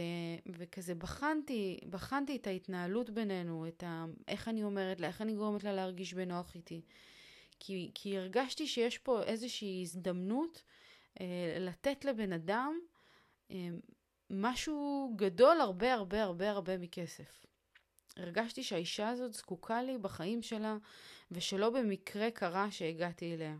וכזה 0.58 0.96
בחנתי, 0.96 1.80
בחנתי 1.90 2.36
את 2.36 2.48
ההתנהלות 2.48 3.10
בינינו, 3.10 3.68
את 3.68 3.84
ה... 3.84 4.06
איך 4.28 4.48
אני 4.48 4.64
אומרת 4.64 5.00
לה, 5.00 5.08
איך 5.08 5.22
אני 5.22 5.34
גורמת 5.34 5.64
לה 5.64 5.74
להרגיש 5.74 6.14
בנוח 6.14 6.56
איתי. 6.56 6.82
כי, 7.60 7.92
כי 7.94 8.18
הרגשתי 8.18 8.68
שיש 8.68 8.98
פה 8.98 9.24
איזושהי 9.24 9.82
הזדמנות 9.82 10.64
אה, 11.22 11.58
לתת 11.60 12.06
לבן 12.06 12.34
אדם 12.34 12.80
אה, 13.52 13.70
משהו 14.30 15.14
גדול 15.16 15.62
הרבה 15.62 15.94
הרבה 15.94 16.24
הרבה 16.24 16.50
הרבה 16.50 16.78
מכסף. 16.78 17.46
הרגשתי 18.18 18.64
שהאישה 18.64 19.10
הזאת 19.10 19.34
זקוקה 19.34 19.84
לי 19.84 19.98
בחיים 19.98 20.42
שלה, 20.42 20.78
ושלא 21.32 21.70
במקרה 21.70 22.32
קרה 22.32 22.72
שהגעתי 22.72 23.34
אליה. 23.34 23.56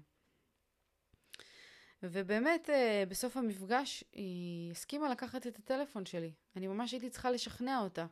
ובאמת, 2.04 2.70
אה, 2.70 3.04
בסוף 3.10 3.38
המפגש 3.38 4.04
היא 4.14 4.72
הסכימה 4.72 5.10
לקחת 5.10 5.48
את 5.48 5.60
הטלפון 5.60 6.06
שלי. 6.06 6.32
אני 6.56 6.68
ממש 6.68 6.92
הייתי 6.92 7.10
צריכה 7.10 7.32
לשכנע 7.32 7.80
אותה 7.80 8.06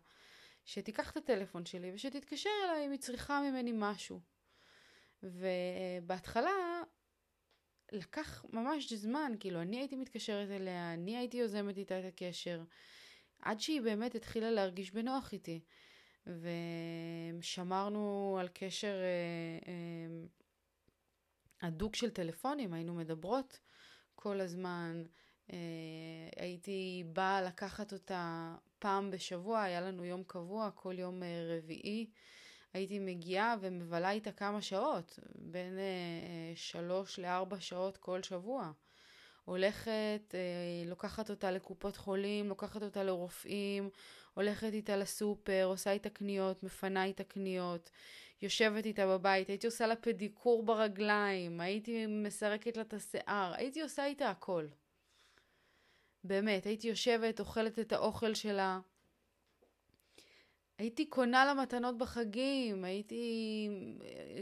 שתיקח 0.66 1.12
את 1.12 1.18
הטלפון 1.18 1.66
שלי 1.66 1.92
ושתתקשר 1.94 2.50
אליי 2.66 2.86
אם 2.86 2.92
היא 2.92 3.00
צריכה 3.00 3.42
ממני 3.42 3.72
משהו. 3.76 4.20
ובהתחלה 5.24 6.82
לקח 7.92 8.46
ממש 8.54 8.94
זמן, 8.94 9.32
כאילו 9.40 9.62
אני 9.62 9.78
הייתי 9.78 9.96
מתקשרת 9.96 10.50
אליה, 10.50 10.94
אני 10.94 11.18
הייתי 11.18 11.38
יוזמת 11.38 11.78
איתה 11.78 12.00
את 12.00 12.06
הקשר, 12.06 12.64
עד 13.40 13.60
שהיא 13.60 13.82
באמת 13.82 14.16
התחילה 14.16 14.52
להרגיש 14.52 14.92
בנוח 14.92 15.34
איתי. 15.34 15.62
ושמרנו 17.40 18.38
על 18.40 18.48
קשר 18.54 18.94
אה, 18.94 19.72
אה, 19.72 20.08
הדוק 21.62 21.96
של 21.96 22.10
טלפונים, 22.10 22.74
היינו 22.74 22.94
מדברות 22.94 23.60
כל 24.22 24.42
הזמן. 24.42 25.04
אה, 25.54 25.58
הייתי 26.38 27.04
באה 27.14 27.42
לקחת 27.42 27.94
אותה 27.94 28.56
פעם 28.80 29.12
בשבוע, 29.12 29.62
היה 29.62 29.82
לנו 29.82 30.06
יום 30.06 30.24
קבוע, 30.28 30.70
כל 30.76 31.00
יום 31.00 31.24
אה, 31.24 31.58
רביעי. 31.58 32.10
הייתי 32.74 33.00
מגיעה 33.00 33.56
ומבלה 33.62 34.12
איתה 34.12 34.32
כמה 34.32 34.62
שעות, 34.62 35.20
בין 35.36 35.80
אה, 35.80 36.56
שלוש 36.56 37.20
לארבע 37.20 37.60
שעות 37.60 37.98
כל 37.98 38.24
שבוע. 38.24 38.72
הולכת, 39.46 40.36
לוקחת 40.86 41.30
אותה 41.30 41.52
לקופות 41.52 41.98
חולים, 41.98 42.50
לוקחת 42.50 42.84
אותה 42.84 43.04
לרופאים, 43.04 43.90
הולכת 44.34 44.74
איתה 44.74 44.98
לסופר, 44.98 45.64
עושה 45.66 45.92
איתה 45.92 46.10
קניות, 46.10 46.64
מפנה 46.64 47.04
איתה 47.04 47.24
קניות, 47.24 47.90
יושבת 48.42 48.86
איתה 48.86 49.08
בבית, 49.08 49.50
הייתי 49.50 49.68
עושה 49.68 49.88
לה 49.88 49.96
פדיקור 49.96 50.64
ברגליים, 50.64 51.62
הייתי 51.62 52.06
מסרקת 52.06 52.78
לה 52.78 52.84
את 52.84 52.94
השיער, 52.94 53.54
הייתי 53.56 53.82
עושה 53.82 54.06
איתה 54.06 54.30
הכל. 54.30 54.68
באמת, 56.24 56.66
הייתי 56.66 56.88
יושבת, 56.88 57.40
אוכלת 57.40 57.80
את 57.80 57.92
האוכל 57.92 58.34
שלה. 58.34 58.80
הייתי 60.78 61.06
קונה 61.06 61.46
לה 61.46 61.54
מתנות 61.54 61.98
בחגים, 61.98 62.84
הייתי 62.84 63.70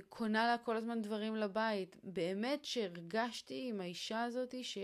קונה 0.09 0.47
לה 0.47 0.57
כל 0.57 0.77
הזמן 0.77 1.01
דברים 1.01 1.35
לבית. 1.35 1.95
באמת 2.03 2.65
שהרגשתי 2.65 3.67
עם 3.69 3.81
האישה 3.81 4.23
הזאת 4.23 4.55
ש... 4.61 4.77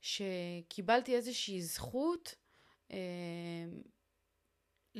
שקיבלתי 0.00 1.16
איזושהי 1.16 1.62
זכות 1.62 2.34
אה, 2.90 2.98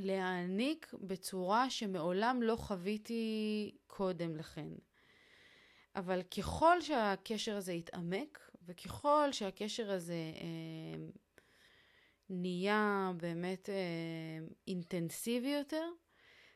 להעניק 0.00 0.94
בצורה 1.00 1.70
שמעולם 1.70 2.42
לא 2.42 2.56
חוויתי 2.56 3.70
קודם 3.86 4.36
לכן. 4.36 4.68
אבל 5.96 6.22
ככל 6.22 6.80
שהקשר 6.80 7.56
הזה 7.56 7.72
יתעמק, 7.72 8.50
וככל 8.66 9.28
שהקשר 9.32 9.90
הזה 9.90 10.32
אה, 10.40 11.06
נהיה 12.30 13.12
באמת 13.16 13.68
אה, 13.68 14.46
אינטנסיבי 14.66 15.48
יותר, 15.48 15.84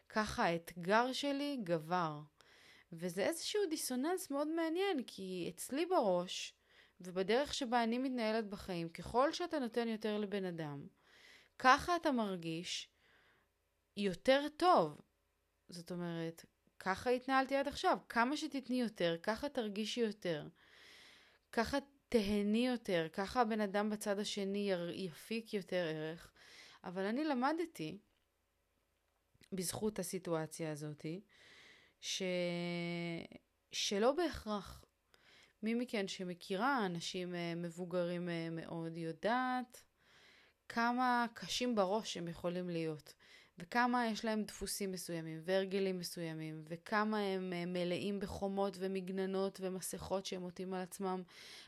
ככה 0.08 0.44
האתגר 0.44 1.12
שלי 1.12 1.58
גבר. 1.64 2.20
וזה 2.92 3.26
איזשהו 3.26 3.60
דיסוננס 3.70 4.30
מאוד 4.30 4.48
מעניין, 4.48 5.02
כי 5.06 5.50
אצלי 5.54 5.86
בראש, 5.86 6.54
ובדרך 7.00 7.54
שבה 7.54 7.84
אני 7.84 7.98
מתנהלת 7.98 8.48
בחיים, 8.48 8.88
ככל 8.88 9.32
שאתה 9.32 9.58
נותן 9.58 9.88
יותר 9.88 10.18
לבן 10.18 10.44
אדם, 10.44 10.86
ככה 11.58 11.96
אתה 11.96 12.12
מרגיש 12.12 12.91
יותר 13.96 14.46
טוב. 14.56 15.00
זאת 15.68 15.90
אומרת, 15.90 16.44
ככה 16.78 17.10
התנהלתי 17.10 17.56
עד 17.56 17.68
עכשיו. 17.68 17.98
כמה 18.08 18.36
שתתני 18.36 18.80
יותר, 18.80 19.16
ככה 19.22 19.48
תרגישי 19.48 20.00
יותר. 20.00 20.48
ככה 21.52 21.78
תהני 22.08 22.66
יותר, 22.66 23.06
ככה 23.12 23.40
הבן 23.40 23.60
אדם 23.60 23.90
בצד 23.90 24.18
השני 24.18 24.72
יפיק 24.92 25.54
יותר 25.54 25.86
ערך. 25.88 26.32
אבל 26.84 27.02
אני 27.02 27.24
למדתי, 27.24 27.98
בזכות 29.52 29.98
הסיטואציה 29.98 30.72
הזאתי, 30.72 31.20
ש... 32.00 32.22
שלא 33.72 34.12
בהכרח. 34.12 34.84
מי 35.62 35.74
מכן 35.74 36.08
שמכירה 36.08 36.86
אנשים 36.86 37.34
אה, 37.34 37.54
מבוגרים 37.54 38.28
אה, 38.28 38.48
מאוד 38.50 38.96
יודעת 38.96 39.84
כמה 40.68 41.26
קשים 41.34 41.74
בראש 41.74 42.16
הם 42.16 42.28
יכולים 42.28 42.70
להיות. 42.70 43.14
וכמה 43.62 44.06
יש 44.06 44.24
להם 44.24 44.42
דפוסים 44.42 44.92
מסוימים 44.92 45.40
והרגלים 45.44 45.98
מסוימים, 45.98 46.64
וכמה 46.68 47.18
הם 47.18 47.52
אה, 47.52 47.66
מלאים 47.66 48.20
בחומות 48.20 48.76
ומגננות 48.80 49.58
ומסכות 49.62 50.26
שהם 50.26 50.42
עוטים 50.42 50.74
על 50.74 50.80
עצמם. 50.80 51.22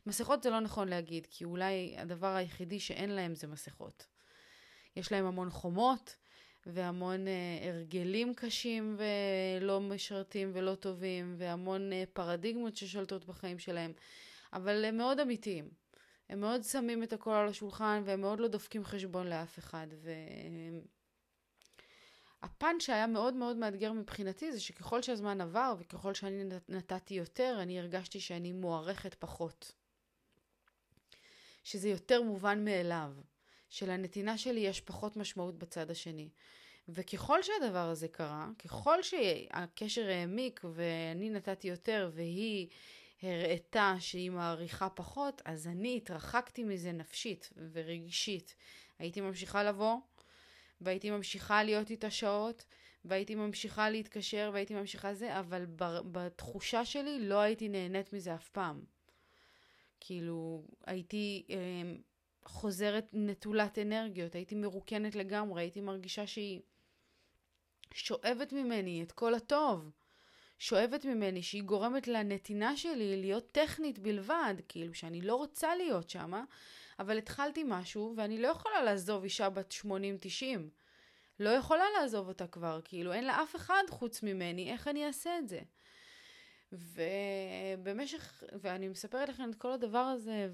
מסכות 0.07 0.43
זה 0.43 0.51
לא 0.51 0.61
נכון 0.61 0.89
להגיד, 0.89 1.27
כי 1.31 1.45
אולי 1.45 1.95
הדבר 1.99 2.35
היחידי 2.35 2.81
שאין 2.81 3.11
להם 3.11 3.35
זה 3.35 3.47
מסכות. 3.47 4.07
יש 4.97 5.13
להם 5.13 5.25
המון 5.25 5.51
חומות 5.51 6.17
והמון 6.67 7.27
uh, 7.27 7.69
הרגלים 7.69 8.35
קשים 8.35 8.97
ולא 8.99 9.81
משרתים 9.81 10.51
ולא 10.55 10.75
טובים, 10.75 11.35
והמון 11.39 11.91
uh, 11.93 11.95
פרדיגמות 12.13 12.77
ששולטות 12.77 13.25
בחיים 13.25 13.59
שלהם, 13.59 13.93
אבל 14.53 14.85
הם 14.85 14.97
מאוד 14.97 15.21
אמיתיים. 15.21 15.69
הם 16.29 16.41
מאוד 16.41 16.63
שמים 16.63 17.03
את 17.03 17.13
הכל 17.13 17.31
על 17.31 17.49
השולחן 17.49 18.03
והם 18.05 18.21
מאוד 18.21 18.41
לא 18.41 18.49
דופקים 18.49 18.85
חשבון 18.85 19.27
לאף 19.27 19.59
אחד. 19.59 19.87
ו... 20.03 20.11
הפן 22.45 22.81
שהיה 22.81 23.07
מאוד 23.07 23.35
מאוד 23.35 23.57
מאתגר 23.57 23.93
מבחינתי 23.93 24.53
זה 24.53 24.61
שככל 24.61 25.03
שהזמן 25.03 25.41
עבר 25.41 25.75
וככל 25.79 26.15
שאני 26.15 26.45
נתתי 26.69 27.15
יותר, 27.15 27.59
אני 27.63 27.79
הרגשתי 27.81 28.21
שאני 28.21 28.53
מוערכת 28.53 29.15
פחות. 29.15 29.73
שזה 31.65 31.89
יותר 31.89 32.23
מובן 32.23 32.65
מאליו, 32.65 33.13
שלנתינה 33.71 34.39
שלי 34.39 34.61
יש 34.61 34.81
פחות 34.81 35.17
משמעות 35.17 35.59
בצד 35.59 35.91
השני. 35.91 36.29
וככל 36.89 37.43
שהדבר 37.43 37.89
הזה 37.89 38.09
קרה, 38.09 38.49
ככל 38.59 39.03
שהקשר 39.03 40.09
העמיק 40.09 40.61
ואני 40.75 41.31
נתתי 41.31 41.69
יותר 41.69 42.11
והיא 42.15 42.69
הראתה 43.23 43.97
שהיא 43.99 44.31
מעריכה 44.31 44.89
פחות, 44.89 45.43
אז 45.45 45.67
אני 45.67 45.97
התרחקתי 45.97 46.65
מזה 46.65 46.93
נפשית 46.93 47.51
ורגשית. 47.73 48.55
הייתי 48.99 49.21
ממשיכה 49.21 49.65
לבוא, 49.65 49.97
והייתי 50.81 51.11
ממשיכה 51.11 51.63
להיות 51.63 51.91
איתה 51.91 52.11
שעות, 52.11 52.65
והייתי 53.05 53.35
ממשיכה 53.35 53.91
להתקשר, 53.91 54.51
והייתי 54.53 54.75
ממשיכה 54.75 55.15
זה, 55.15 55.39
אבל 55.41 55.67
בתחושה 56.13 56.85
שלי 56.85 57.29
לא 57.29 57.41
הייתי 57.41 57.69
נהנית 57.69 58.13
מזה 58.13 58.35
אף 58.35 58.49
פעם. 58.49 58.85
כאילו, 60.01 60.65
הייתי 60.87 61.47
אה, 61.51 61.57
חוזרת 62.45 63.09
נטולת 63.13 63.79
אנרגיות, 63.79 64.35
הייתי 64.35 64.55
מרוקנת 64.55 65.15
לגמרי, 65.15 65.63
הייתי 65.63 65.81
מרגישה 65.81 66.27
שהיא 66.27 66.61
שואבת 67.95 68.53
ממני 68.53 69.03
את 69.03 69.13
כל 69.13 69.35
הטוב. 69.35 69.91
שואבת 70.59 71.05
ממני, 71.05 71.43
שהיא 71.43 71.63
גורמת 71.63 72.09
לנתינה 72.09 72.77
שלי 72.77 73.21
להיות 73.21 73.53
טכנית 73.53 73.99
בלבד, 73.99 74.55
כאילו 74.69 74.95
שאני 74.95 75.21
לא 75.21 75.35
רוצה 75.35 75.77
להיות 75.77 76.11
שמה, 76.11 76.45
אבל 76.99 77.19
התחלתי 77.19 77.65
משהו 77.67 78.15
ואני 78.17 78.39
לא 78.43 78.49
יכולה 78.49 78.83
לעזוב 78.83 79.23
אישה 79.23 79.51
בת 79.51 79.75
80-90. 79.85 79.87
לא 81.41 81.51
יכולה 81.51 81.85
לעזוב 81.99 82.29
אותה 82.29 82.47
כבר, 82.47 82.81
כאילו 82.85 83.13
אין 83.13 83.25
לה 83.25 83.43
אף 83.43 83.57
אחד 83.57 83.83
חוץ 83.91 84.23
ממני, 84.23 84.73
איך 84.73 84.89
אני 84.89 85.07
אעשה 85.07 85.39
את 85.39 85.49
זה? 85.49 85.61
ובמשך, 86.73 88.43
ואני 88.61 88.89
מספרת 88.89 89.29
לכם 89.29 89.51
את 89.51 89.55
כל 89.55 89.73
הדבר 89.73 89.99
הזה, 89.99 90.49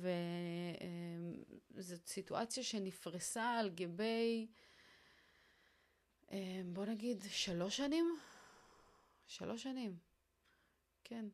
וזאת 1.70 2.06
סיטואציה 2.06 2.62
שנפרסה 2.62 3.50
על 3.50 3.70
גבי, 3.70 4.46
בוא 6.64 6.86
נגיד, 6.86 7.24
שלוש 7.28 7.76
שנים? 7.76 8.18
שלוש 9.26 9.62
שנים, 9.62 9.96
כן. 11.04 11.24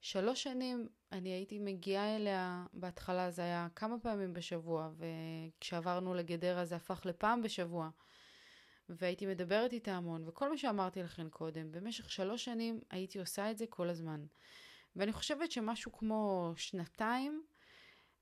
שלוש 0.00 0.42
שנים 0.42 0.88
אני 1.12 1.28
הייתי 1.28 1.58
מגיעה 1.58 2.16
אליה, 2.16 2.64
בהתחלה 2.72 3.30
זה 3.30 3.42
היה 3.42 3.68
כמה 3.76 3.98
פעמים 3.98 4.32
בשבוע, 4.32 4.90
וכשעברנו 4.96 6.14
לגדרה 6.14 6.64
זה 6.64 6.76
הפך 6.76 7.06
לפעם 7.06 7.42
בשבוע, 7.42 7.90
והייתי 8.88 9.26
מדברת 9.26 9.72
איתה 9.72 9.92
המון, 9.92 10.28
וכל 10.28 10.50
מה 10.50 10.58
שאמרתי 10.58 11.02
לכם 11.02 11.28
קודם, 11.30 11.72
במשך 11.72 12.10
שלוש 12.10 12.44
שנים 12.44 12.80
הייתי 12.90 13.18
עושה 13.18 13.50
את 13.50 13.58
זה 13.58 13.66
כל 13.66 13.88
הזמן. 13.88 14.24
ואני 14.96 15.12
חושבת 15.12 15.52
שמשהו 15.52 15.92
כמו 15.92 16.52
שנתיים, 16.56 17.42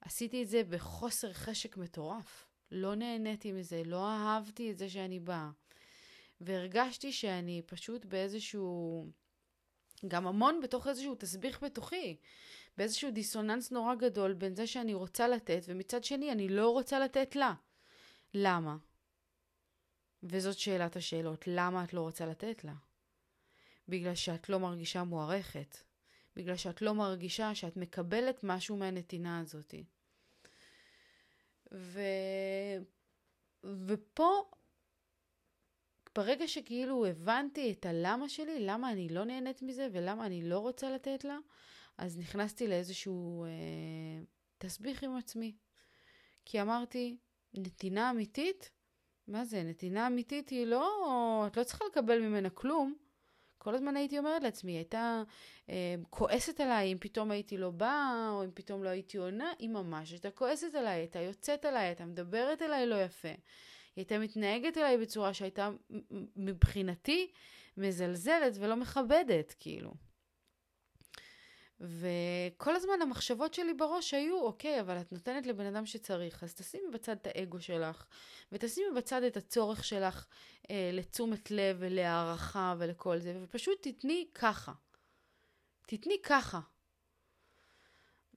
עשיתי 0.01 0.43
את 0.43 0.49
זה 0.49 0.63
בחוסר 0.69 1.33
חשק 1.33 1.77
מטורף. 1.77 2.47
לא 2.71 2.95
נהניתי 2.95 3.53
מזה, 3.53 3.83
לא 3.85 4.09
אהבתי 4.09 4.71
את 4.71 4.79
זה 4.79 4.89
שאני 4.89 5.21
באה. 5.21 5.51
והרגשתי 6.41 7.13
שאני 7.13 7.63
פשוט 7.67 8.05
באיזשהו... 8.05 9.07
גם 10.09 10.27
המון 10.27 10.61
בתוך 10.61 10.87
איזשהו 10.87 11.15
תסביך 11.15 11.63
בתוכי, 11.63 12.17
באיזשהו 12.79 13.11
דיסוננס 13.11 13.71
נורא 13.71 13.95
גדול 13.95 14.33
בין 14.33 14.55
זה 14.55 14.67
שאני 14.67 14.95
רוצה 14.95 15.29
לתת, 15.29 15.63
ומצד 15.67 16.05
שני 16.05 16.33
אני 16.33 16.49
לא 16.49 16.71
רוצה 16.71 16.99
לתת 16.99 17.37
לה. 17.37 17.55
למה? 18.35 18.77
וזאת 20.23 20.59
שאלת 20.59 20.97
השאלות, 20.97 21.45
למה 21.47 21.85
את 21.85 21.95
לא 21.95 22.01
רוצה 22.01 22.27
לתת 22.27 22.65
לה? 22.65 22.75
בגלל 23.89 24.15
שאת 24.15 24.49
לא 24.49 24.59
מרגישה 24.61 25.05
מוערכת. 25.05 25.77
בגלל 26.37 26.57
שאת 26.57 26.83
לא 26.83 26.95
מרגישה 26.95 27.55
שאת 27.55 27.77
מקבלת 27.77 28.41
משהו 28.43 28.77
מהנתינה 28.77 29.41
הזאת. 29.41 29.75
ו... 31.73 32.01
ופה 33.65 34.51
ברגע 36.15 36.49
שכאילו 36.49 37.07
הבנתי 37.07 37.73
את 37.73 37.87
הלמה 37.87 38.29
שלי, 38.29 38.67
למה 38.67 38.93
אני 38.93 39.09
לא 39.09 39.25
נהנית 39.25 39.63
מזה 39.63 39.89
ולמה 39.93 40.27
אני 40.27 40.49
לא 40.49 40.59
רוצה 40.59 40.91
לתת 40.91 41.25
לה, 41.25 41.39
אז 41.99 42.19
נכנסתי 42.19 42.69
לאיזשהו 42.69 43.45
אה, 43.45 43.51
תסביך 44.59 45.03
עם 45.03 45.17
עצמי. 45.17 45.57
כי 46.45 46.63
אמרתי, 46.63 47.17
נתינה 47.55 48.11
אמיתית? 48.11 48.71
מה 49.29 49.45
זה? 49.45 49.63
נתינה 49.63 50.07
אמיתית 50.07 50.49
היא 50.49 50.67
לא... 50.67 51.45
את 51.47 51.57
לא 51.57 51.65
צריכה 51.65 51.85
לקבל 51.91 52.21
ממנה 52.21 52.51
כלום. 52.51 52.95
כל 53.59 53.75
הזמן 53.75 53.97
הייתי 53.97 54.19
אומרת 54.19 54.43
לעצמי, 54.43 54.73
היא 54.73 54.79
הייתה 54.79 55.23
אה, 55.71 55.95
כועסת 56.11 56.61
עליי 56.61 56.93
אם 56.93 56.99
פתאום 57.01 57.31
הייתי 57.31 57.57
לא 57.57 57.71
באה, 57.71 58.31
או 58.31 58.45
אם 58.45 58.51
פתאום 58.55 58.85
לא 58.85 58.89
הייתי 58.89 59.19
עונה, 59.19 59.53
היא 59.59 59.69
ממש 59.69 60.11
הייתה 60.11 60.31
כועסת 60.31 60.75
עליי, 60.75 60.99
הייתה 61.01 61.21
יוצאת 61.21 61.65
עליי, 61.65 61.87
הייתה 61.87 62.05
מדברת 62.05 62.63
אליי 62.63 62.87
לא 62.87 63.03
יפה. 63.03 63.29
היא 63.29 63.37
הייתה 63.97 64.19
מתנהגת 64.19 64.79
אליי 64.79 64.99
בצורה 64.99 65.35
שהייתה 65.35 65.71
מבחינתי 66.37 67.31
מזלזלת 67.77 68.53
ולא 68.59 68.77
מכבדת, 68.77 69.55
כאילו. 69.61 70.08
וכל 71.81 72.77
הזמן 72.77 73.03
המחשבות 73.03 73.55
שלי 73.55 73.75
בראש 73.75 74.15
היו, 74.15 74.41
אוקיי, 74.41 74.81
אבל 74.81 75.01
את 75.01 75.13
נותנת 75.13 75.47
לבן 75.47 75.67
אדם 75.67 75.87
שצריך, 75.87 76.45
אז 76.45 76.55
תשימי 76.55 76.91
בצד 76.93 77.13
את 77.13 77.27
האגו 77.27 77.61
שלך, 77.61 78.05
ותשימי 78.53 78.87
בצד 78.97 79.23
את 79.23 79.37
הצורך 79.37 79.85
שלך 79.85 80.27
אה, 80.71 80.91
לתשומת 80.93 81.51
לב 81.51 81.77
ולהערכה 81.81 82.75
ולכל 82.79 83.19
זה, 83.19 83.41
ופשוט 83.43 83.79
תתני 83.83 84.29
ככה. 84.35 84.73
תתני 85.87 86.17
ככה. 86.23 86.61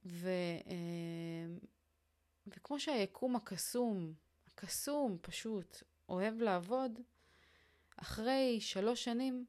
ו, 0.05 0.29
אה, 0.67 1.55
וכמו 2.47 2.79
שהיקום 2.79 3.35
הקסום, 3.35 4.13
הקסום 4.47 5.17
פשוט, 5.21 5.83
אוהב 6.09 6.41
לעבוד, 6.41 6.99
אחרי 7.97 8.57
שלוש 8.61 9.03
שנים, 9.03 9.45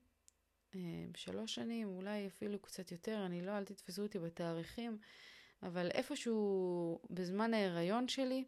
שלוש 1.15 1.55
שנים, 1.55 1.89
אולי 1.89 2.27
אפילו 2.27 2.59
קצת 2.59 2.93
יותר, 2.93 3.23
אני 3.27 3.43
לא, 3.43 3.59
אל 3.59 3.65
תתפסו 3.65 4.03
אותי 4.03 4.19
בתאריכים, 4.19 4.99
אבל 5.63 5.91
איפשהו 5.91 7.01
בזמן 7.11 7.55
ההיריון 7.55 8.09
שלי, 8.09 8.45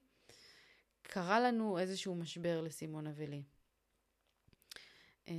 קרה 1.02 1.40
לנו 1.40 1.78
איזשהו 1.78 2.14
משבר 2.14 2.60
לסימונה 2.60 3.12
ולי. 3.14 3.42
אה, 5.28 5.34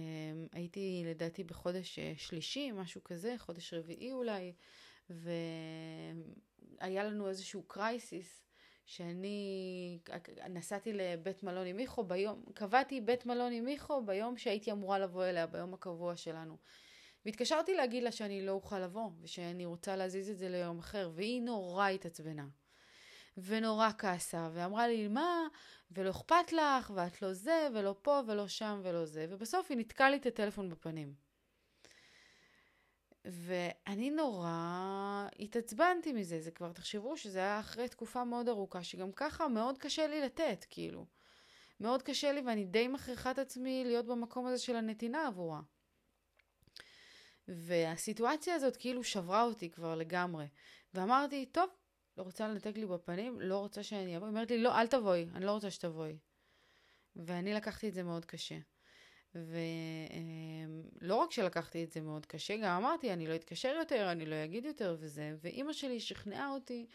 הייתי 0.51 1.03
לדעתי 1.05 1.43
בחודש 1.43 1.99
אה, 1.99 2.13
שלישי, 2.17 2.71
משהו 2.71 3.03
כזה, 3.03 3.35
חודש 3.37 3.73
רביעי 3.73 4.11
אולי, 4.11 4.53
והיה 5.09 7.03
לנו 7.03 7.29
איזשהו 7.29 7.63
קרייסיס 7.63 8.44
שאני 8.85 9.99
נסעתי 10.49 10.93
לבית 10.93 11.43
מלון 11.43 11.67
עם 11.67 11.75
מיכו 11.75 12.03
ביום, 12.03 12.43
קבעתי 12.53 13.01
בית 13.01 13.25
מלון 13.25 13.51
עם 13.51 13.65
מיכו 13.65 14.01
ביום 14.05 14.37
שהייתי 14.37 14.71
אמורה 14.71 14.99
לבוא 14.99 15.25
אליה, 15.25 15.47
ביום 15.47 15.73
הקבוע 15.73 16.15
שלנו. 16.15 16.57
והתקשרתי 17.25 17.73
להגיד 17.73 18.03
לה 18.03 18.11
שאני 18.11 18.45
לא 18.45 18.51
אוכל 18.51 18.79
לבוא, 18.79 19.09
ושאני 19.21 19.65
רוצה 19.65 19.95
להזיז 19.95 20.29
את 20.29 20.37
זה 20.37 20.49
ליום 20.49 20.79
אחר, 20.79 21.11
והיא 21.13 21.41
נורא 21.41 21.87
התעצבנה. 21.87 22.45
ונורא 23.37 23.89
כעסה, 23.97 24.49
ואמרה 24.53 24.87
לי, 24.87 25.07
מה, 25.07 25.47
ולא 25.91 26.09
אכפת 26.09 26.51
לך, 26.51 26.91
ואת 26.95 27.21
לא 27.21 27.33
זה, 27.33 27.67
ולא 27.73 27.95
פה, 28.01 28.21
ולא 28.27 28.47
שם, 28.47 28.81
ולא 28.83 29.05
זה, 29.05 29.25
ובסוף 29.29 29.65
היא 29.69 29.77
ניתקה 29.77 30.09
לי 30.09 30.17
את 30.17 30.25
הטלפון 30.25 30.69
בפנים. 30.69 31.24
ואני 33.25 34.09
נורא 34.09 35.27
התעצבנתי 35.39 36.13
מזה, 36.13 36.41
זה 36.41 36.51
כבר 36.51 36.71
תחשבו 36.71 37.17
שזה 37.17 37.39
היה 37.39 37.59
אחרי 37.59 37.89
תקופה 37.89 38.23
מאוד 38.23 38.49
ארוכה, 38.49 38.83
שגם 38.83 39.11
ככה 39.11 39.47
מאוד 39.47 39.77
קשה 39.77 40.07
לי 40.07 40.21
לתת, 40.21 40.65
כאילו. 40.69 41.05
מאוד 41.79 42.01
קשה 42.01 42.31
לי 42.31 42.41
ואני 42.41 42.65
די 42.65 42.87
מכריחה 42.87 43.31
את 43.31 43.39
עצמי 43.39 43.83
להיות 43.85 44.05
במקום 44.05 44.45
הזה 44.45 44.57
של 44.57 44.75
הנתינה 44.75 45.27
עבורה. 45.27 45.61
והסיטואציה 47.47 48.55
הזאת 48.55 48.77
כאילו 48.77 49.03
שברה 49.03 49.43
אותי 49.43 49.69
כבר 49.69 49.95
לגמרי. 49.95 50.45
ואמרתי, 50.93 51.45
טוב, 51.45 51.69
לא 52.17 52.23
רוצה 52.23 52.47
לנתק 52.47 52.77
לי 52.77 52.85
בפנים, 52.85 53.41
לא 53.41 53.57
רוצה 53.57 53.83
שאני 53.83 54.17
אבוא. 54.17 54.27
היא 54.27 54.31
אומרת 54.31 54.51
לי, 54.51 54.57
לא, 54.57 54.75
אל 54.75 54.87
תבואי, 54.87 55.25
אני 55.33 55.45
לא 55.45 55.51
רוצה 55.51 55.71
שתבואי. 55.71 56.17
ואני 57.15 57.53
לקחתי 57.53 57.89
את 57.89 57.93
זה 57.93 58.03
מאוד 58.03 58.25
קשה. 58.25 58.57
ולא 59.35 61.15
רק 61.15 61.31
שלקחתי 61.31 61.83
את 61.83 61.91
זה 61.91 62.01
מאוד 62.01 62.25
קשה, 62.25 62.57
גם 62.57 62.83
אמרתי, 62.83 63.13
אני 63.13 63.27
לא 63.27 63.35
אתקשר 63.35 63.75
יותר, 63.79 64.11
אני 64.11 64.25
לא 64.25 64.35
אגיד 64.43 64.65
יותר 64.65 64.95
וזה. 64.99 65.35
ואימא 65.41 65.73
שלי 65.73 65.99
שכנעה 65.99 66.51
אותי 66.51 66.85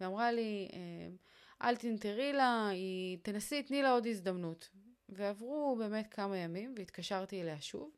ואמרה 0.00 0.32
לי, 0.32 0.68
אמ, 0.72 1.16
אל 1.62 1.76
תנטרי 1.76 2.32
לה, 2.32 2.68
היא, 2.68 3.18
תנסי, 3.22 3.62
תני 3.62 3.82
לה 3.82 3.90
עוד 3.92 4.06
הזדמנות. 4.06 4.68
ועברו 5.08 5.76
באמת 5.78 6.06
כמה 6.14 6.38
ימים 6.38 6.74
והתקשרתי 6.76 7.42
אליה 7.42 7.60
שוב. 7.60 7.90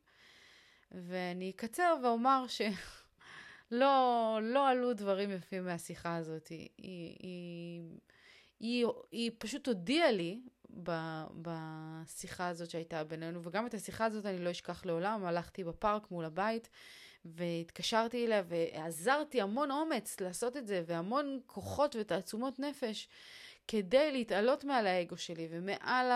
ואני 0.92 1.50
אקצר 1.50 1.96
ואומר 2.02 2.44
שלא 2.48 2.68
לא 4.42 4.68
עלו 4.68 4.92
דברים 4.92 5.30
יפים 5.30 5.64
מהשיחה 5.64 6.16
הזאת. 6.16 6.48
היא, 6.48 6.68
היא, 6.78 7.16
היא, 7.20 7.82
היא, 8.60 8.86
היא 9.10 9.30
פשוט 9.38 9.68
הודיעה 9.68 10.10
לי 10.10 10.40
בשיחה 11.42 12.48
הזאת 12.48 12.70
שהייתה 12.70 13.04
בינינו, 13.04 13.42
וגם 13.42 13.66
את 13.66 13.74
השיחה 13.74 14.04
הזאת 14.04 14.26
אני 14.26 14.38
לא 14.38 14.50
אשכח 14.50 14.86
לעולם. 14.86 15.24
הלכתי 15.24 15.64
בפארק 15.64 16.10
מול 16.10 16.24
הבית 16.24 16.68
והתקשרתי 17.24 18.26
אליה 18.26 18.42
ועזרתי 18.48 19.40
המון 19.40 19.70
אומץ 19.70 20.20
לעשות 20.20 20.56
את 20.56 20.66
זה, 20.66 20.82
והמון 20.86 21.40
כוחות 21.46 21.96
ותעצומות 22.00 22.58
נפש 22.58 23.08
כדי 23.68 24.12
להתעלות 24.12 24.64
מעל 24.64 24.86
האגו 24.86 25.16
שלי 25.16 25.48
ומעל 25.50 26.10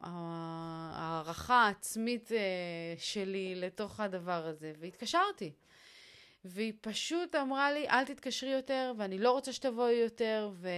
ההערכה 0.00 1.54
העצמית 1.54 2.32
אה, 2.32 2.94
שלי 2.98 3.54
לתוך 3.54 4.00
הדבר 4.00 4.46
הזה, 4.46 4.72
והתקשרתי. 4.78 5.52
והיא 6.44 6.72
פשוט 6.80 7.34
אמרה 7.34 7.72
לי, 7.72 7.88
אל 7.88 8.04
תתקשרי 8.04 8.50
יותר, 8.50 8.92
ואני 8.98 9.18
לא 9.18 9.32
רוצה 9.32 9.52
שתבואי 9.52 9.94
יותר, 9.94 10.50
ו... 10.54 10.68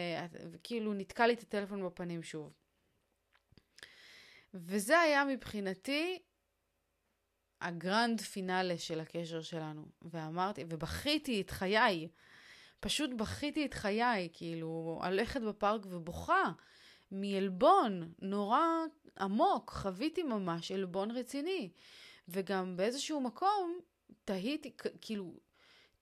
וכאילו 0.51 0.95
נתקע 0.95 1.27
לי 1.27 1.35
את 1.35 1.41
הטלפון 1.41 1.87
בפנים 1.87 2.23
שוב. 2.23 2.53
וזה 4.55 5.01
היה 5.01 5.25
מבחינתי 5.25 6.19
הגרנד 7.61 8.21
פינאלה 8.21 8.79
של 8.79 9.01
הקשר 9.01 9.43
שלנו. 9.43 9.87
ואמרתי, 10.03 10.65
ובכיתי 10.69 11.41
את 11.41 11.51
חיי. 11.51 12.09
פשוט 12.81 13.11
בכיתי 13.17 13.67
את 13.67 13.75
חיי, 13.75 14.29
כאילו, 14.33 14.99
הלכת 15.03 15.41
בפארק 15.41 15.87
ובוכה 15.87 16.53
מעלבון 17.11 18.13
נורא 18.19 18.61
עמוק, 19.21 19.71
חוויתי 19.71 20.23
ממש 20.23 20.73
עלבון 20.73 21.11
רציני. 21.11 21.71
וגם 22.29 22.77
באיזשהו 22.77 23.21
מקום 23.21 23.81
תהיתי, 24.25 24.73
כאילו, 25.01 25.35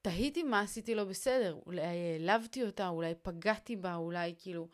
תהיתי 0.02 0.42
מה 0.42 0.60
עשיתי 0.60 0.94
לא 0.94 1.04
בסדר, 1.04 1.58
אולי 1.66 1.82
העלבתי 1.82 2.62
אותה, 2.62 2.88
אולי 2.88 3.14
פגעתי 3.22 3.76
בה, 3.76 3.94
אולי 3.94 4.34
כאילו... 4.38 4.68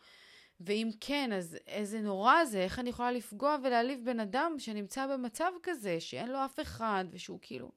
ואם 0.59 0.89
כן, 1.01 1.33
אז 1.33 1.57
איזה 1.67 2.01
נורא 2.01 2.45
זה, 2.45 2.63
איך 2.63 2.79
אני 2.79 2.89
יכולה 2.89 3.11
לפגוע 3.11 3.57
ולהעליב 3.63 4.05
בן 4.05 4.19
אדם 4.19 4.55
שנמצא 4.57 5.07
במצב 5.07 5.51
כזה, 5.63 5.99
שאין 5.99 6.29
לו 6.31 6.45
אף 6.45 6.59
אחד, 6.59 7.05
ושהוא 7.11 7.39
כאילו... 7.41 7.71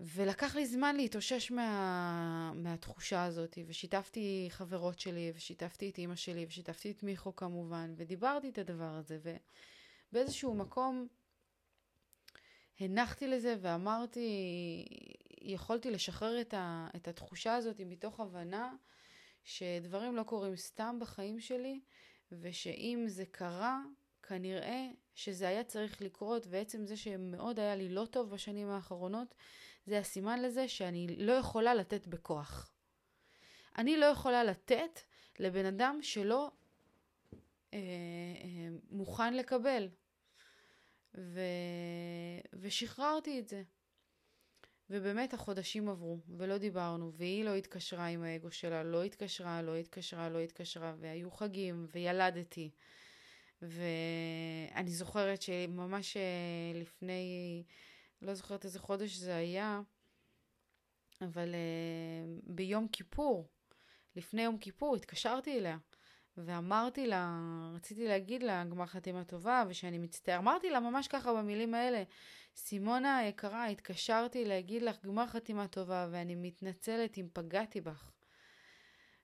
ולקח 0.00 0.56
לי 0.56 0.66
זמן 0.66 0.96
להתאושש 0.96 1.50
מה... 1.50 2.52
מהתחושה 2.54 3.24
הזאת, 3.24 3.58
ושיתפתי 3.66 4.46
חברות 4.50 4.98
שלי, 4.98 5.32
ושיתפתי 5.34 5.90
את 5.90 5.98
אימא 5.98 6.14
שלי, 6.14 6.46
ושיתפתי 6.48 6.90
את 6.90 7.02
מיכו 7.02 7.36
כמובן, 7.36 7.94
ודיברתי 7.96 8.48
את 8.48 8.58
הדבר 8.58 8.94
הזה, 8.94 9.18
ובאיזשהו 10.12 10.54
מקום 10.54 11.06
הנחתי 12.80 13.28
לזה 13.28 13.56
ואמרתי, 13.60 14.84
יכולתי 15.40 15.90
לשחרר 15.90 16.40
את, 16.40 16.54
ה, 16.54 16.88
את 16.96 17.08
התחושה 17.08 17.54
הזאת 17.54 17.80
מתוך 17.86 18.20
הבנה 18.20 18.74
שדברים 19.44 20.16
לא 20.16 20.22
קורים 20.22 20.56
סתם 20.56 20.98
בחיים 21.00 21.40
שלי, 21.40 21.80
ושאם 22.32 23.04
זה 23.06 23.24
קרה, 23.26 23.80
כנראה 24.22 24.88
שזה 25.14 25.48
היה 25.48 25.64
צריך 25.64 26.02
לקרות, 26.02 26.46
ועצם 26.50 26.86
זה 26.86 26.96
שמאוד 26.96 27.58
היה 27.58 27.76
לי 27.76 27.88
לא 27.88 28.06
טוב 28.10 28.30
בשנים 28.30 28.68
האחרונות, 28.70 29.34
זה 29.86 29.98
הסימן 29.98 30.42
לזה 30.42 30.68
שאני 30.68 31.06
לא 31.16 31.32
יכולה 31.32 31.74
לתת 31.74 32.06
בכוח. 32.06 32.70
אני 33.78 33.96
לא 33.96 34.06
יכולה 34.06 34.44
לתת 34.44 35.00
לבן 35.38 35.64
אדם 35.64 35.98
שלא 36.02 36.50
אה, 37.74 37.78
אה, 37.78 37.78
מוכן 38.90 39.34
לקבל. 39.34 39.88
ו... 41.18 41.40
ושחררתי 42.52 43.38
את 43.38 43.48
זה. 43.48 43.62
ובאמת 44.90 45.34
החודשים 45.34 45.88
עברו, 45.88 46.18
ולא 46.38 46.58
דיברנו, 46.58 47.12
והיא 47.12 47.44
לא 47.44 47.54
התקשרה 47.54 48.06
עם 48.06 48.22
האגו 48.22 48.50
שלה, 48.50 48.82
לא 48.82 49.04
התקשרה, 49.04 49.62
לא 49.62 49.76
התקשרה, 49.76 50.28
לא 50.28 50.38
התקשרה, 50.38 50.94
והיו 50.98 51.30
חגים, 51.30 51.86
וילדתי. 51.92 52.70
ואני 53.62 54.90
זוכרת 54.90 55.42
שממש 55.42 56.16
אה, 56.16 56.80
לפני, 56.80 57.64
לא 58.22 58.34
זוכרת 58.34 58.64
איזה 58.64 58.78
חודש 58.78 59.16
זה 59.16 59.36
היה, 59.36 59.80
אבל 61.20 61.54
uh, 61.54 62.42
ביום 62.46 62.88
כיפור, 62.88 63.48
לפני 64.16 64.42
יום 64.42 64.58
כיפור, 64.58 64.96
התקשרתי 64.96 65.58
אליה. 65.58 65.78
ואמרתי 66.44 67.06
לה, 67.06 67.40
רציתי 67.74 68.08
להגיד 68.08 68.42
לה 68.42 68.64
גמר 68.64 68.86
חתימה 68.86 69.24
טובה 69.24 69.64
ושאני 69.68 69.98
מצטער, 69.98 70.38
אמרתי 70.38 70.70
לה 70.70 70.80
ממש 70.80 71.08
ככה 71.08 71.34
במילים 71.34 71.74
האלה, 71.74 72.02
סימונה 72.56 73.16
היקרה, 73.16 73.66
התקשרתי 73.66 74.44
להגיד 74.44 74.82
לך 74.82 75.04
גמר 75.04 75.26
חתימה 75.26 75.68
טובה 75.68 76.08
ואני 76.10 76.34
מתנצלת 76.34 77.18
אם 77.18 77.28
פגעתי 77.32 77.80
בך. 77.80 78.12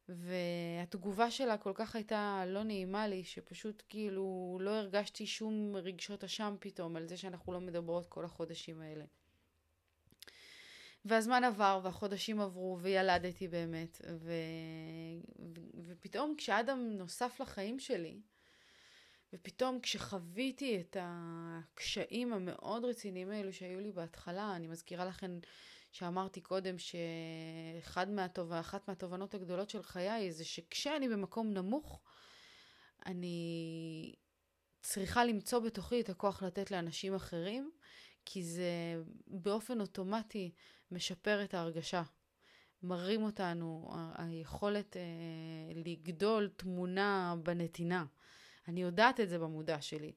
והתגובה 0.08 1.30
שלה 1.30 1.58
כל 1.58 1.72
כך 1.74 1.96
הייתה 1.96 2.44
לא 2.46 2.62
נעימה 2.62 3.08
לי, 3.08 3.24
שפשוט 3.24 3.82
כאילו 3.88 4.58
לא 4.60 4.70
הרגשתי 4.70 5.26
שום 5.26 5.76
רגשות 5.76 6.24
אשם 6.24 6.56
פתאום 6.60 6.96
על 6.96 7.06
זה 7.06 7.16
שאנחנו 7.16 7.52
לא 7.52 7.60
מדברות 7.60 8.06
כל 8.06 8.24
החודשים 8.24 8.80
האלה. 8.80 9.04
והזמן 11.04 11.44
עבר 11.44 11.80
והחודשים 11.82 12.40
עברו 12.40 12.78
וילדתי 12.80 13.48
באמת, 13.48 14.00
ו... 14.10 14.32
ו... 15.54 15.60
ופתאום 15.86 16.34
כשאדם 16.38 16.90
נוסף 16.92 17.40
לחיים 17.40 17.78
שלי, 17.78 18.20
ופתאום 19.32 19.80
כשחוויתי 19.80 20.80
את 20.80 20.96
הקשיים 21.00 22.32
המאוד 22.32 22.84
רציניים 22.84 23.30
האלו 23.30 23.52
שהיו 23.52 23.80
לי 23.80 23.92
בהתחלה, 23.92 24.56
אני 24.56 24.66
מזכירה 24.66 25.04
לכם 25.04 25.38
שאמרתי 25.92 26.40
קודם 26.40 26.76
שאחת 26.78 28.08
מהתוב... 28.08 28.52
מהתובנות 28.88 29.34
הגדולות 29.34 29.70
של 29.70 29.82
חיי 29.82 30.32
זה 30.32 30.44
שכשאני 30.44 31.08
במקום 31.08 31.50
נמוך, 31.50 32.00
אני 33.06 34.14
צריכה 34.82 35.24
למצוא 35.24 35.58
בתוכי 35.58 36.00
את 36.00 36.08
הכוח 36.08 36.42
לתת 36.42 36.70
לאנשים 36.70 37.14
אחרים, 37.14 37.70
כי 38.24 38.42
זה 38.42 39.02
באופן 39.26 39.80
אוטומטי 39.80 40.50
משפר 40.90 41.44
את 41.44 41.54
ההרגשה. 41.54 42.02
מרים 42.82 43.22
אותנו, 43.22 43.90
היכולת 44.14 44.96
אה, 44.96 45.02
לגדול 45.74 46.50
תמונה 46.56 47.34
בנתינה. 47.42 48.04
אני 48.68 48.82
יודעת 48.82 49.20
את 49.20 49.28
זה 49.28 49.38
במודע 49.38 49.80
שלי. 49.80 50.12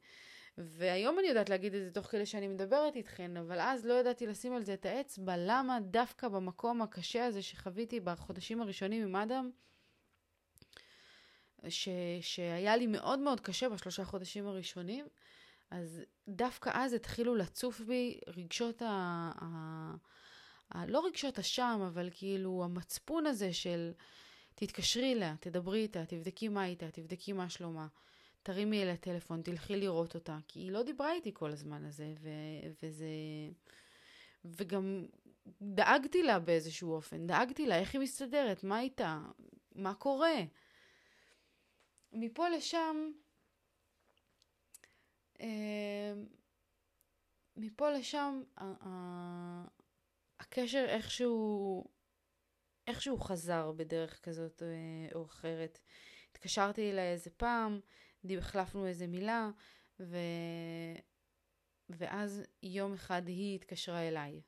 והיום 0.57 1.19
אני 1.19 1.27
יודעת 1.27 1.49
להגיד 1.49 1.73
את 1.73 1.83
זה 1.83 1.91
תוך 1.91 2.07
כדי 2.07 2.25
שאני 2.25 2.47
מדברת 2.47 2.95
איתכן, 2.95 3.37
אבל 3.37 3.59
אז 3.59 3.85
לא 3.85 3.93
ידעתי 3.93 4.27
לשים 4.27 4.53
על 4.53 4.63
זה 4.63 4.73
את 4.73 4.85
האצבע, 4.85 5.37
למה 5.37 5.79
דווקא 5.81 6.27
במקום 6.27 6.81
הקשה 6.81 7.25
הזה 7.25 7.41
שחוויתי 7.41 7.99
בחודשים 7.99 8.61
הראשונים 8.61 9.03
עם 9.03 9.15
אדם, 9.15 9.49
ש, 11.69 11.89
שהיה 12.21 12.75
לי 12.75 12.87
מאוד 12.87 13.19
מאוד 13.19 13.39
קשה 13.39 13.69
בשלושה 13.69 14.05
חודשים 14.05 14.47
הראשונים, 14.47 15.07
אז 15.71 16.01
דווקא 16.27 16.71
אז 16.73 16.93
התחילו 16.93 17.35
לצוף 17.35 17.79
בי 17.81 18.19
רגשות 18.27 18.81
ה... 18.81 18.85
ה, 19.41 19.45
ה 20.69 20.85
לא 20.85 21.05
רגשות 21.05 21.39
אשם, 21.39 21.79
אבל 21.87 22.09
כאילו 22.13 22.63
המצפון 22.63 23.25
הזה 23.25 23.53
של 23.53 23.91
תתקשרי 24.55 25.13
אליה, 25.13 25.35
תדברי 25.39 25.79
איתה, 25.79 26.05
תבדקי 26.05 26.47
מה 26.47 26.65
איתה, 26.65 26.91
תבדקי 26.91 27.33
מה 27.33 27.49
שלומה. 27.49 27.87
תרימי 28.43 28.83
אליה 28.83 28.97
טלפון, 28.97 29.41
תלכי 29.41 29.75
לראות 29.75 30.15
אותה, 30.15 30.37
כי 30.47 30.59
היא 30.59 30.71
לא 30.71 30.83
דיברה 30.83 31.13
איתי 31.13 31.31
כל 31.33 31.51
הזמן 31.51 31.85
הזה, 31.85 32.13
ו- 32.21 32.69
וזה... 32.83 33.07
וגם 34.45 35.05
דאגתי 35.61 36.23
לה 36.23 36.39
באיזשהו 36.39 36.93
אופן, 36.93 37.27
דאגתי 37.27 37.67
לה 37.67 37.79
איך 37.79 37.93
היא 37.93 38.01
מסתדרת, 38.01 38.63
מה 38.63 38.79
איתה, 38.79 39.19
מה 39.75 39.93
קורה. 39.93 40.35
מפה 42.11 42.49
לשם, 42.49 43.11
מפה 47.57 47.89
לשם, 47.89 48.43
הקשר 50.39 50.85
איכשהו, 50.89 51.83
איכשהו 52.87 53.19
חזר 53.19 53.71
בדרך 53.71 54.19
כזאת 54.23 54.63
אה, 54.63 55.15
או 55.15 55.25
אחרת. 55.25 55.79
התקשרתי 56.31 56.91
אליה 56.91 57.11
איזה 57.11 57.29
פעם, 57.29 57.79
החלפנו 58.37 58.87
איזה 58.87 59.07
מילה, 59.07 59.49
ו... 59.99 60.17
ואז 61.89 62.43
יום 62.63 62.93
אחד 62.93 63.27
היא 63.27 63.55
התקשרה 63.55 64.07
אליי. 64.07 64.41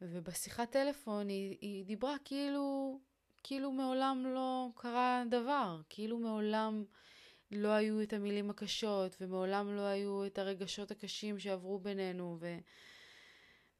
ובשיחת 0.00 0.70
טלפון 0.70 1.28
היא, 1.28 1.58
היא 1.60 1.84
דיברה 1.84 2.16
כאילו, 2.24 2.98
כאילו 3.42 3.72
מעולם 3.72 4.26
לא 4.26 4.68
קרה 4.74 5.22
דבר, 5.30 5.80
כאילו 5.88 6.18
מעולם 6.18 6.84
לא 7.50 7.68
היו 7.68 8.02
את 8.02 8.12
המילים 8.12 8.50
הקשות, 8.50 9.16
ומעולם 9.20 9.76
לא 9.76 9.82
היו 9.82 10.26
את 10.26 10.38
הרגשות 10.38 10.90
הקשים 10.90 11.38
שעברו 11.38 11.78
בינינו, 11.78 12.36
ו... 12.40 12.58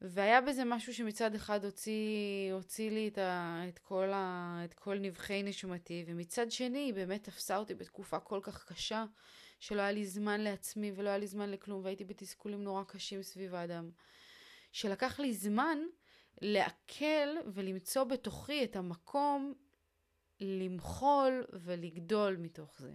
והיה 0.01 0.41
בזה 0.41 0.65
משהו 0.65 0.93
שמצד 0.93 1.35
אחד 1.35 1.65
הוציא, 1.65 2.53
הוציא 2.53 2.91
לי 2.91 3.07
את, 3.07 3.17
ה, 3.17 3.61
את, 3.69 3.79
כל 3.79 4.11
ה, 4.13 4.61
את 4.65 4.73
כל 4.73 4.99
נבחי 4.99 5.43
נשמתי, 5.43 6.03
ומצד 6.07 6.51
שני 6.51 6.79
היא 6.79 6.93
באמת 6.93 7.23
תפסה 7.23 7.57
אותי 7.57 7.73
בתקופה 7.75 8.19
כל 8.19 8.39
כך 8.43 8.65
קשה, 8.65 9.05
שלא 9.59 9.81
היה 9.81 9.91
לי 9.91 10.05
זמן 10.05 10.41
לעצמי 10.41 10.91
ולא 10.95 11.09
היה 11.09 11.17
לי 11.17 11.27
זמן 11.27 11.51
לכלום, 11.51 11.83
והייתי 11.83 12.03
בתסכולים 12.03 12.63
נורא 12.63 12.83
קשים 12.83 13.23
סביב 13.23 13.55
האדם. 13.55 13.89
שלקח 14.71 15.19
לי 15.19 15.33
זמן 15.33 15.77
לעכל 16.41 17.35
ולמצוא 17.53 18.03
בתוכי 18.03 18.63
את 18.63 18.75
המקום 18.75 19.53
למחול 20.39 21.43
ולגדול 21.53 22.37
מתוך 22.37 22.79
זה. 22.79 22.93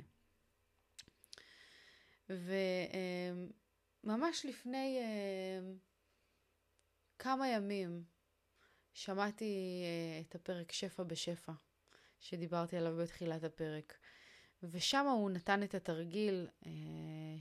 וממש 4.04 4.46
לפני... 4.46 4.98
אה, 5.00 5.60
כמה 7.20 7.48
ימים 7.48 8.04
שמעתי 8.92 9.82
uh, 9.84 10.28
את 10.28 10.34
הפרק 10.34 10.72
שפע 10.72 11.02
בשפע, 11.02 11.52
שדיברתי 12.20 12.76
עליו 12.76 12.96
בתחילת 12.96 13.44
הפרק. 13.44 13.98
ושם 14.62 15.06
הוא 15.06 15.30
נתן 15.30 15.62
את 15.62 15.74
התרגיל 15.74 16.48
uh, 16.62 16.66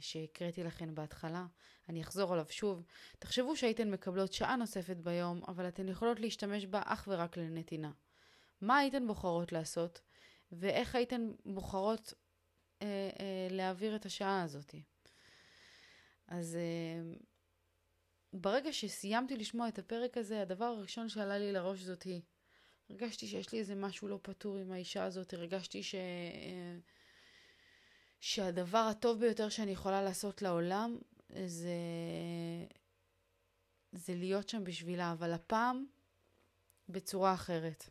שהקראתי 0.02 0.63
לכן 0.63 0.95
בהתחלה. 0.95 1.45
אני 1.89 2.02
אחזור 2.02 2.34
עליו 2.34 2.45
שוב. 2.49 2.84
תחשבו 3.19 3.56
שהייתן 3.56 3.91
מקבלות 3.91 4.34
שעה 4.34 4.56
נוספת 4.56 4.97
ביום, 4.97 5.41
אבל 5.47 5.67
אתן 5.67 5.89
יכולות 5.89 6.19
להשתמש 6.19 6.65
בה 6.65 6.82
אך 6.86 7.08
ורק 7.12 7.38
לנתינה. 7.38 7.91
מה 8.62 8.78
הייתן 8.78 9.08
בוחרות 9.08 9.52
לעשות, 9.52 10.02
ואיך 10.52 10.95
הייתן 10.95 11.32
בוחרות 11.45 12.13
uh, 12.79 12.81
uh, 12.81 13.21
להעביר 13.49 13.95
את 13.95 14.05
השעה 14.05 14.43
הזאת. 14.43 14.75
אז 16.27 16.57
uh, 16.57 17.23
ברגע 18.33 18.73
שסיימתי 18.73 19.37
לשמוע 19.37 19.67
את 19.67 19.79
הפרק 19.79 20.17
הזה, 20.17 20.41
הדבר 20.41 20.65
הראשון 20.65 21.09
שעלה 21.09 21.37
לי 21.37 21.51
לראש 21.51 21.79
זאת 21.79 22.03
היא. 22.03 22.21
הרגשתי 22.89 23.27
שיש 23.27 23.51
לי 23.51 23.59
איזה 23.59 23.75
משהו 23.75 24.07
לא 24.07 24.19
פתור 24.21 24.57
עם 24.57 24.71
האישה 24.71 25.03
הזאת, 25.03 25.33
הרגשתי 25.33 25.83
ש... 25.83 25.95
שהדבר 28.19 28.77
הטוב 28.77 29.19
ביותר 29.19 29.49
שאני 29.49 29.71
יכולה 29.71 30.01
לעשות 30.01 30.41
לעולם 30.41 30.97
זה... 31.45 31.75
זה 33.91 34.15
להיות 34.15 34.49
שם 34.49 34.63
בשבילה, 34.63 35.11
אבל 35.11 35.33
הפעם 35.33 35.85
בצורה 36.89 37.33
אחרת. 37.33 37.89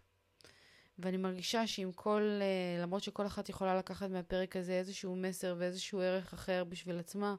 ואני 0.98 1.16
מרגישה 1.16 1.66
שעם 1.66 1.92
כל, 1.92 2.40
למרות 2.82 3.02
שכל 3.02 3.26
אחת 3.26 3.48
יכולה 3.48 3.78
לקחת 3.78 4.10
מהפרק 4.10 4.56
הזה 4.56 4.72
איזשהו 4.72 5.16
מסר 5.16 5.54
ואיזשהו 5.58 6.00
ערך 6.00 6.32
אחר 6.32 6.64
בשביל 6.64 6.98
עצמה, 6.98 7.36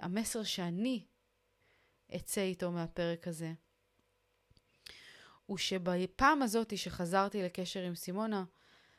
המסר 0.00 0.42
שאני 0.42 1.04
אצא 2.16 2.40
איתו 2.40 2.70
מהפרק 2.70 3.28
הזה. 3.28 3.52
הוא 5.46 5.58
שבפעם 5.58 6.42
הזאת 6.42 6.78
שחזרתי 6.78 7.42
לקשר 7.42 7.80
עם 7.80 7.94
סימונה, 7.94 8.44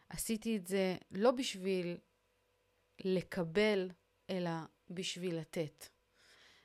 עשיתי 0.10 0.58
את 0.58 0.68
זה 0.68 0.98
לא 1.12 1.32
בשביל 1.32 1.98
לקבל, 3.06 3.90
אלא 4.30 4.52
בשביל 4.90 5.38
לתת. 5.38 5.88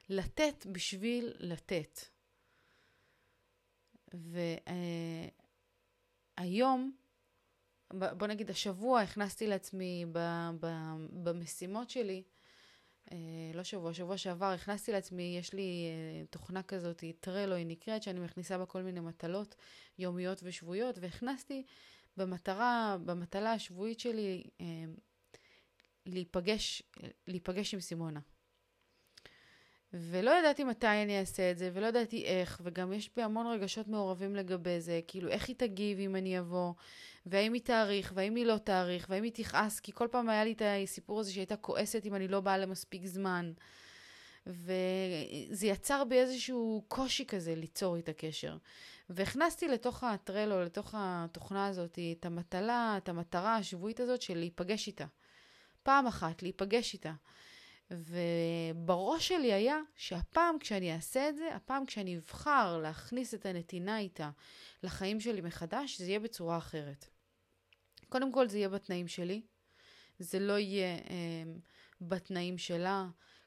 לתת 0.08 0.66
בשביל 0.72 1.32
לתת. 1.38 2.00
והיום, 6.38 6.92
בוא 7.92 8.26
נגיד 8.26 8.50
השבוע, 8.50 9.00
הכנסתי 9.00 9.46
לעצמי 9.46 10.04
במשימות 11.12 11.90
שלי 11.90 12.22
אה, 13.12 13.16
לא 13.54 13.62
שבוע, 13.62 13.94
שבוע 13.94 14.16
שעבר 14.16 14.46
הכנסתי 14.46 14.92
לעצמי, 14.92 15.36
יש 15.38 15.52
לי 15.52 15.86
אה, 15.86 16.26
תוכנה 16.30 16.62
כזאת, 16.62 17.04
טרלו 17.20 17.54
היא 17.54 17.66
נקראת, 17.66 18.02
שאני 18.02 18.20
מכניסה 18.20 18.58
בה 18.58 18.66
כל 18.66 18.82
מיני 18.82 19.00
מטלות 19.00 19.54
יומיות 19.98 20.40
ושבועיות, 20.42 20.98
והכנסתי 20.98 21.64
במטרה, 22.16 22.96
במטלה 23.04 23.52
השבועית 23.52 24.00
שלי 24.00 24.44
אה, 24.60 24.84
להיפגש, 26.06 26.82
להיפגש 27.26 27.74
עם 27.74 27.80
סימונה. 27.80 28.20
ולא 30.00 30.30
ידעתי 30.30 30.64
מתי 30.64 30.86
אני 30.86 31.20
אעשה 31.20 31.50
את 31.50 31.58
זה, 31.58 31.70
ולא 31.72 31.86
ידעתי 31.86 32.24
איך, 32.24 32.60
וגם 32.64 32.92
יש 32.92 33.10
בי 33.16 33.22
המון 33.22 33.46
רגשות 33.46 33.88
מעורבים 33.88 34.36
לגבי 34.36 34.80
זה, 34.80 35.00
כאילו 35.06 35.28
איך 35.28 35.48
היא 35.48 35.56
תגיב 35.56 35.98
אם 35.98 36.16
אני 36.16 36.38
אבוא, 36.38 36.72
והאם 37.26 37.52
היא 37.52 37.62
תאריך, 37.62 38.12
והאם 38.14 38.34
היא 38.34 38.46
לא 38.46 38.58
תאריך, 38.58 39.06
והאם 39.08 39.22
היא 39.22 39.32
תכעס, 39.34 39.80
כי 39.80 39.92
כל 39.94 40.08
פעם 40.10 40.28
היה 40.28 40.44
לי 40.44 40.52
את 40.52 40.62
הסיפור 40.64 41.20
הזה 41.20 41.32
שהיא 41.32 41.46
כועסת 41.60 42.06
אם 42.06 42.14
אני 42.14 42.28
לא 42.28 42.40
באה 42.40 42.58
למספיק 42.58 43.06
זמן. 43.06 43.52
וזה 44.46 45.66
יצר 45.66 46.04
בי 46.04 46.18
איזשהו 46.18 46.84
קושי 46.88 47.26
כזה 47.26 47.54
ליצור 47.54 47.96
איתה 47.96 48.12
קשר. 48.12 48.56
והכנסתי 49.10 49.68
לתוך 49.68 50.04
הטרלו, 50.04 50.62
לתוך 50.62 50.94
התוכנה 50.98 51.66
הזאת, 51.66 51.98
את 52.18 52.26
המטלה, 52.26 52.94
את 52.96 53.08
המטרה 53.08 53.56
השבועית 53.56 54.00
הזאת 54.00 54.22
של 54.22 54.38
להיפגש 54.38 54.86
איתה. 54.86 55.06
פעם 55.82 56.06
אחת, 56.06 56.42
להיפגש 56.42 56.94
איתה. 56.94 57.12
ובראש 57.90 59.28
שלי 59.28 59.52
היה 59.52 59.78
שהפעם 59.96 60.58
כשאני 60.58 60.94
אעשה 60.94 61.28
את 61.28 61.36
זה, 61.36 61.54
הפעם 61.54 61.86
כשאני 61.86 62.16
אבחר 62.16 62.78
להכניס 62.78 63.34
את 63.34 63.46
הנתינה 63.46 63.98
איתה 63.98 64.30
לחיים 64.82 65.20
שלי 65.20 65.40
מחדש, 65.40 65.98
זה 65.98 66.04
יהיה 66.04 66.20
בצורה 66.20 66.58
אחרת. 66.58 67.06
קודם 68.08 68.32
כל 68.32 68.48
זה 68.48 68.58
יהיה 68.58 68.68
בתנאים 68.68 69.08
שלי, 69.08 69.42
זה 70.18 70.38
לא 70.38 70.58
יהיה 70.58 70.96
אה, 70.96 71.52
בתנאים 72.00 72.58
שלה, 72.58 73.06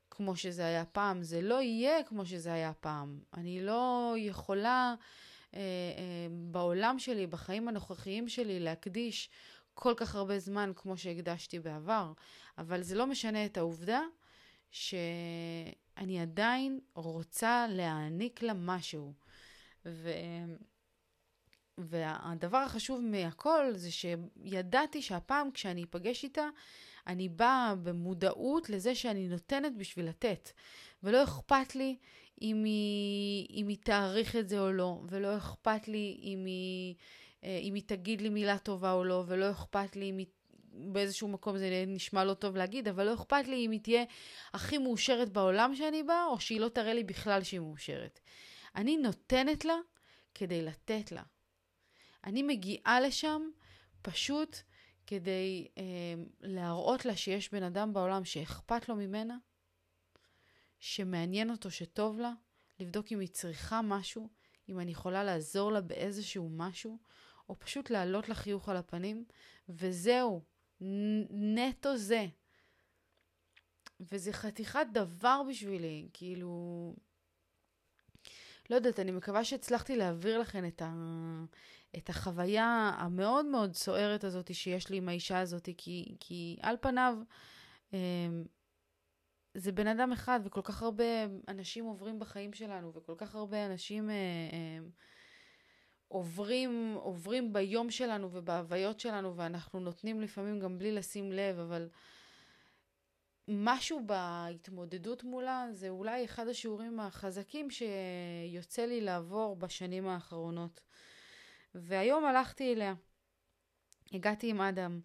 כמו 0.10 0.36
שזה 0.36 0.66
היה 0.66 0.86
פעם, 0.86 1.24
זה 1.24 1.42
לא 1.42 1.62
יהיה 1.62 2.04
כמו 2.04 2.26
שזה 2.26 2.54
היה 2.54 2.74
פעם. 2.74 3.20
אני 3.34 3.62
לא 3.62 4.14
יכולה 4.18 4.96
אה, 5.54 5.60
אה, 5.60 6.28
בעולם 6.32 7.00
שלי, 7.00 7.28
בחיים 7.28 7.68
הנוכחיים 7.68 8.30
שלי, 8.30 8.60
להקדיש 8.60 9.30
כל 9.74 9.94
כך 9.98 10.16
הרבה 10.16 10.40
זמן 10.40 10.72
כמו 10.76 10.98
שהקדשתי 10.98 11.60
בעבר, 11.60 12.12
אבל 12.58 12.82
זה 12.82 12.96
לא 12.96 13.08
משנה 13.08 13.46
את 13.46 13.58
העובדה 13.58 14.02
שאני 14.72 16.22
עדיין 16.22 16.80
רוצה 16.96 17.66
להעניק 17.70 18.44
לה 18.44 18.54
משהו. 18.54 19.14
ו... 19.86 20.12
והדבר 21.78 22.58
החשוב 22.58 23.02
מהכל 23.02 23.74
זה 23.74 23.90
שידעתי 23.92 25.02
שהפעם 25.02 25.52
כשאני 25.52 25.84
אפגש 25.84 26.24
איתה, 26.24 26.48
אני 27.08 27.30
באה 27.30 27.76
במודעות 27.84 28.70
לזה 28.70 28.96
שאני 28.96 29.28
נותנת 29.28 29.78
בשביל 29.78 30.10
לתת. 30.10 30.50
ולא 31.04 31.24
אכפת 31.24 31.76
לי 31.76 31.98
אם 32.42 32.64
היא, 32.64 33.48
אם 33.50 33.68
היא 33.68 33.78
תעריך 33.84 34.36
את 34.36 34.50
זה 34.50 34.60
או 34.60 34.72
לא, 34.72 35.02
ולא 35.10 35.38
אכפת 35.38 35.88
לי 35.88 36.20
אם 36.24 36.46
היא, 36.46 36.96
אה, 37.44 37.60
אם 37.64 37.74
היא 37.74 37.84
תגיד 37.86 38.22
לי 38.22 38.30
מילה 38.30 38.58
טובה 38.58 38.92
או 38.92 39.04
לא, 39.04 39.24
ולא 39.28 39.52
אכפת 39.52 39.96
לי 39.96 40.10
אם 40.10 40.18
היא... 40.18 40.26
באיזשהו 40.74 41.28
מקום 41.28 41.58
זה 41.58 41.84
נשמע 41.88 42.24
לא 42.24 42.34
טוב 42.34 42.56
להגיד, 42.56 42.88
אבל 42.88 43.06
לא 43.06 43.14
אכפת 43.14 43.48
לי 43.48 43.66
אם 43.66 43.72
היא 43.72 43.80
תהיה 43.80 44.04
הכי 44.54 44.78
מאושרת 44.78 45.30
בעולם 45.30 45.76
שאני 45.76 46.04
באה, 46.04 46.26
או 46.26 46.40
שהיא 46.40 46.60
לא 46.60 46.70
תראה 46.70 46.94
לי 46.94 47.04
בכלל 47.04 47.44
שהיא 47.44 47.60
מאושרת. 47.60 48.20
אני 48.76 48.98
נותנת 48.98 49.66
לה 49.66 49.76
כדי 50.36 50.62
לתת 50.62 51.12
לה. 51.12 51.24
אני 52.24 52.44
מגיעה 52.44 53.02
לשם 53.02 53.42
פשוט 54.02 54.58
כדי 55.08 55.68
אה, 55.78 55.84
להראות 56.42 57.06
לה 57.06 57.16
שיש 57.16 57.52
בן 57.52 57.64
אדם 57.64 57.94
בעולם 57.94 58.26
שאכפת 58.26 58.90
לו 58.90 58.96
ממנה, 58.96 59.38
שמעניין 60.80 61.50
אותו, 61.50 61.72
שטוב 61.72 62.20
לה, 62.20 62.34
לבדוק 62.80 63.12
אם 63.12 63.20
היא 63.20 63.28
צריכה 63.28 63.82
משהו, 63.82 64.30
אם 64.70 64.80
אני 64.80 64.92
יכולה 64.92 65.24
לעזור 65.24 65.72
לה 65.72 65.82
באיזשהו 65.82 66.50
משהו, 66.52 67.00
או 67.50 67.60
פשוט 67.60 67.90
להעלות 67.90 68.30
לה 68.30 68.36
חיוך 68.36 68.70
על 68.70 68.78
הפנים, 68.78 69.26
וזהו, 69.70 70.44
נטו 71.30 71.98
זה. 71.98 72.26
וזה 74.00 74.34
חתיכת 74.34 74.88
דבר 74.94 75.42
בשבילי, 75.50 76.10
כאילו... 76.14 76.96
לא 78.70 78.76
יודעת, 78.76 79.00
אני 79.00 79.12
מקווה 79.12 79.44
שהצלחתי 79.44 79.96
להעביר 79.96 80.40
לכם 80.40 80.66
את, 80.66 80.82
ה... 80.82 80.92
את 81.98 82.10
החוויה 82.10 82.92
המאוד 82.98 83.46
מאוד 83.46 83.76
סוערת 83.76 84.24
הזאת 84.24 84.54
שיש 84.56 84.90
לי 84.90 84.98
עם 84.98 85.10
האישה 85.10 85.40
הזאת, 85.40 85.70
כי, 85.78 86.16
כי 86.20 86.58
על 86.62 86.76
פניו 86.82 87.18
אמ, 87.94 88.44
זה 89.54 89.72
בן 89.72 89.88
אדם 89.88 90.12
אחד, 90.12 90.40
וכל 90.44 90.62
כך 90.64 90.82
הרבה 90.82 91.04
אנשים 91.48 91.86
עוברים 91.86 92.20
בחיים 92.20 92.54
שלנו, 92.54 92.94
וכל 92.94 93.16
כך 93.18 93.36
הרבה 93.36 93.66
אנשים 93.66 94.10
אה, 94.10 94.16
אה, 94.54 94.80
עוברים, 96.10 96.98
עוברים 97.00 97.54
ביום 97.54 97.92
שלנו 97.92 98.30
ובהוויות 98.32 99.00
שלנו, 99.00 99.36
ואנחנו 99.36 99.80
נותנים 99.80 100.22
לפעמים 100.22 100.60
גם 100.60 100.78
בלי 100.78 100.92
לשים 100.92 101.32
לב, 101.32 101.60
אבל 101.60 101.90
משהו 103.48 104.06
בהתמודדות 104.06 105.24
מולה 105.24 105.68
זה 105.72 105.90
אולי 105.90 106.26
אחד 106.26 106.48
השיעורים 106.48 107.00
החזקים 107.00 107.68
שיוצא 107.70 108.86
לי 108.86 109.02
לעבור 109.02 109.56
בשנים 109.56 110.08
האחרונות. 110.08 110.82
והיום 111.76 112.26
הלכתי 112.26 112.74
אליה. 112.74 112.94
הגעתי 114.14 114.50
עם 114.50 114.62
אדם, 114.62 115.00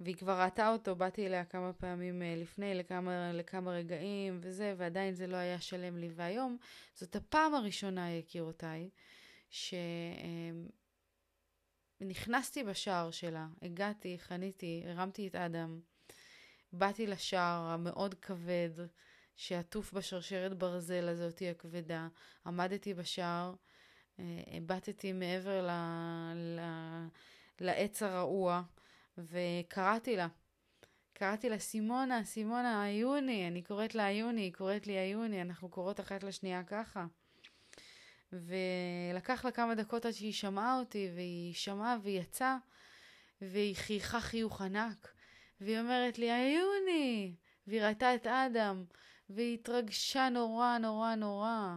והיא 0.00 0.16
כבר 0.16 0.40
ראתה 0.40 0.72
אותו, 0.72 0.96
באתי 0.96 1.26
אליה 1.26 1.44
כמה 1.44 1.72
פעמים 1.72 2.22
אה, 2.22 2.34
לפני, 2.36 2.74
לכמה, 2.74 3.32
לכמה 3.32 3.70
רגעים 3.70 4.38
וזה, 4.42 4.74
ועדיין 4.76 5.14
זה 5.14 5.26
לא 5.26 5.36
היה 5.36 5.60
שלם 5.60 5.96
לי. 5.96 6.08
והיום, 6.14 6.56
זאת 6.94 7.16
הפעם 7.16 7.54
הראשונה, 7.54 8.10
יקירותיי, 8.10 8.90
שנכנסתי 12.00 12.64
בשער 12.64 13.10
שלה, 13.10 13.46
הגעתי, 13.62 14.18
חניתי, 14.18 14.82
הרמתי 14.86 15.28
את 15.28 15.34
אדם, 15.34 15.80
באתי 16.72 17.06
לשער 17.06 17.62
המאוד 17.62 18.14
כבד, 18.14 18.70
שעטוף 19.36 19.92
בשרשרת 19.92 20.58
ברזל 20.58 21.08
הזאתי 21.08 21.50
הכבדה, 21.50 22.08
עמדתי 22.46 22.94
בשער, 22.94 23.54
הבטתי 24.46 25.12
מעבר 25.12 25.66
ל, 25.66 25.70
ל, 26.34 26.60
לעץ 27.60 28.02
הרעוע 28.02 28.62
וקראתי 29.18 30.16
לה. 30.16 30.28
קראתי 31.12 31.48
לה 31.48 31.58
סימונה, 31.58 32.24
סימונה, 32.24 32.84
עיוני, 32.84 33.48
אני 33.48 33.62
קוראת 33.62 33.94
לה 33.94 34.06
עיוני, 34.06 34.40
היא 34.40 34.52
קוראת 34.52 34.86
לי 34.86 34.98
עיוני, 34.98 35.42
אנחנו 35.42 35.68
קוראות 35.68 36.00
אחת 36.00 36.24
לשנייה 36.24 36.64
ככה. 36.64 37.06
ולקח 38.46 39.44
לה 39.44 39.50
כמה 39.50 39.74
דקות 39.74 40.06
עד 40.06 40.12
שהיא 40.12 40.32
שמעה 40.32 40.78
אותי, 40.78 41.10
והיא 41.14 41.54
שמעה 41.54 41.96
והיא 42.02 42.20
יצאה, 42.20 42.56
והיא 43.40 43.76
חייכה 43.76 44.20
חיוך 44.20 44.62
ענק, 44.62 45.08
והיא 45.60 45.78
אומרת 45.78 46.18
לי, 46.18 46.32
עיוני! 46.32 47.34
והיא 47.66 47.82
ראתה 47.82 48.14
את 48.14 48.26
אדם, 48.26 48.84
והיא 49.30 49.54
התרגשה 49.54 50.28
נורא 50.28 50.78
נורא 50.78 51.14
נורא. 51.14 51.76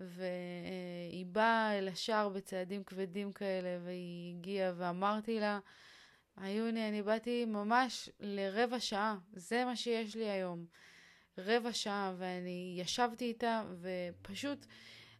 והיא 0.00 1.26
באה 1.26 1.78
אל 1.78 1.88
השער 1.88 2.28
בצעדים 2.28 2.84
כבדים 2.84 3.32
כאלה, 3.32 3.78
והיא 3.84 4.34
הגיעה 4.34 4.72
ואמרתי 4.76 5.40
לה, 5.40 5.58
עיוני, 6.40 6.88
אני 6.88 7.02
באתי 7.02 7.44
ממש 7.44 8.08
לרבע 8.20 8.80
שעה, 8.80 9.16
זה 9.32 9.64
מה 9.64 9.76
שיש 9.76 10.16
לי 10.16 10.30
היום. 10.30 10.66
רבע 11.38 11.72
שעה, 11.72 12.14
ואני 12.18 12.76
ישבתי 12.78 13.24
איתה, 13.24 13.62
ופשוט 13.80 14.66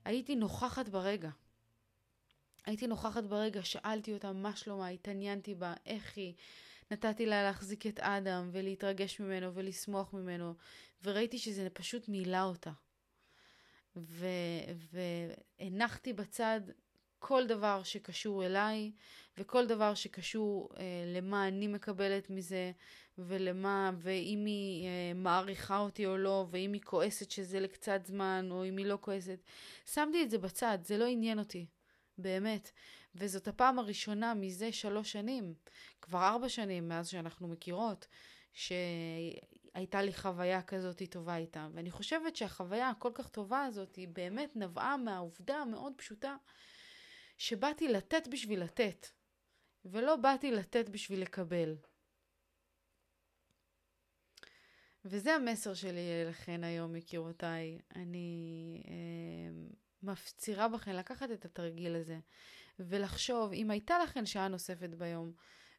הייתי 0.05 0.37
נוכחת 0.37 0.89
ברגע. 0.89 1.31
הייתי 2.67 2.87
נוכחת 2.87 3.25
ברגע, 3.25 3.63
שאלתי 3.63 4.13
אותה 4.13 4.33
מה 4.33 4.57
שלומה, 4.57 4.89
התעניינתי 4.89 5.55
בה, 5.55 5.75
איך 5.87 6.17
היא. 6.17 6.35
נתתי 6.91 7.27
לה 7.27 7.43
להחזיק 7.43 7.87
את 7.87 8.01
אדם 8.01 8.49
ולהתרגש 8.53 9.21
ממנו 9.21 9.55
ולשמוח 9.55 10.13
ממנו, 10.13 10.55
וראיתי 11.03 11.39
שזה 11.39 11.71
פשוט 11.71 12.09
מילא 12.09 12.43
אותה. 12.43 12.71
והנחתי 15.61 16.13
בצד 16.13 16.61
כל 17.19 17.47
דבר 17.47 17.83
שקשור 17.83 18.47
אליי, 18.47 18.93
וכל 19.39 19.67
דבר 19.67 19.95
שקשור 19.95 20.69
אה, 20.77 20.85
למה 21.17 21.49
אני 21.49 21.69
מקבלת 21.69 22.31
מזה, 22.31 22.73
ולמה, 23.27 23.91
ואם 23.97 24.45
היא 24.47 24.87
אה, 24.87 25.13
מעריכה 25.15 25.79
אותי 25.79 26.07
או 26.07 26.17
לא, 26.17 26.47
ואם 26.51 26.73
היא 26.73 26.83
כועסת 26.85 27.31
שזה 27.31 27.61
לקצת 27.61 28.07
זמן, 28.07 28.49
או 28.51 28.65
אם 28.65 28.77
היא 28.77 28.87
לא 28.87 28.99
כועסת. 29.01 29.39
שמתי 29.87 30.23
את 30.23 30.31
זה 30.31 30.39
בצד, 30.39 30.79
זה 30.83 30.99
לא 30.99 31.07
עניין 31.07 31.39
אותי, 31.39 31.67
באמת. 32.19 32.71
וזאת 33.15 33.49
הפעם 33.49 33.79
הראשונה 33.79 34.35
מזה 34.35 34.73
שלוש 34.73 35.13
שנים, 35.13 35.55
כבר 36.03 36.29
ארבע 36.29 36.49
שנים 36.49 36.89
מאז 36.89 37.09
שאנחנו 37.09 37.49
מכירות, 37.49 38.07
ש... 38.53 38.73
הייתה 39.75 40.03
לי 40.03 40.13
חוויה 40.13 40.63
כזאת 40.63 41.03
טובה 41.11 41.37
איתה. 41.37 41.69
ואני 41.73 41.91
חושבת 41.91 42.37
שהחוויה 42.37 42.91
הכל 42.91 43.11
כך 43.15 43.29
טובה 43.29 43.65
הזאת 43.65 43.97
היא 43.97 44.09
באמת 44.09 44.57
נבעה 44.57 44.97
מהעובדה 44.97 45.57
המאוד 45.57 45.93
פשוטה 45.97 46.37
שבאתי 47.39 47.89
לתת 47.89 48.29
בשביל 48.31 48.63
לתת, 48.63 49.07
ולא 49.85 50.17
באתי 50.17 50.51
לתת 50.51 50.89
בשביל 50.89 51.23
לקבל. 51.23 51.77
וזה 55.05 55.35
המסר 55.35 55.75
שלי 55.75 56.25
לכן 56.29 56.65
היום, 56.65 56.97
יקירותיי. 56.97 57.79
אני 57.97 58.83
אה, 58.89 59.73
מפצירה 60.03 60.69
בכן 60.69 60.97
לקחת 60.97 61.31
את 61.31 61.45
התרגיל 61.45 61.97
הזה 61.97 62.19
ולחשוב 62.79 63.53
אם 63.53 63.71
הייתה 63.71 63.99
לכן 63.99 64.27
שעה 64.27 64.49
נוספת 64.49 64.91
ביום 64.91 65.33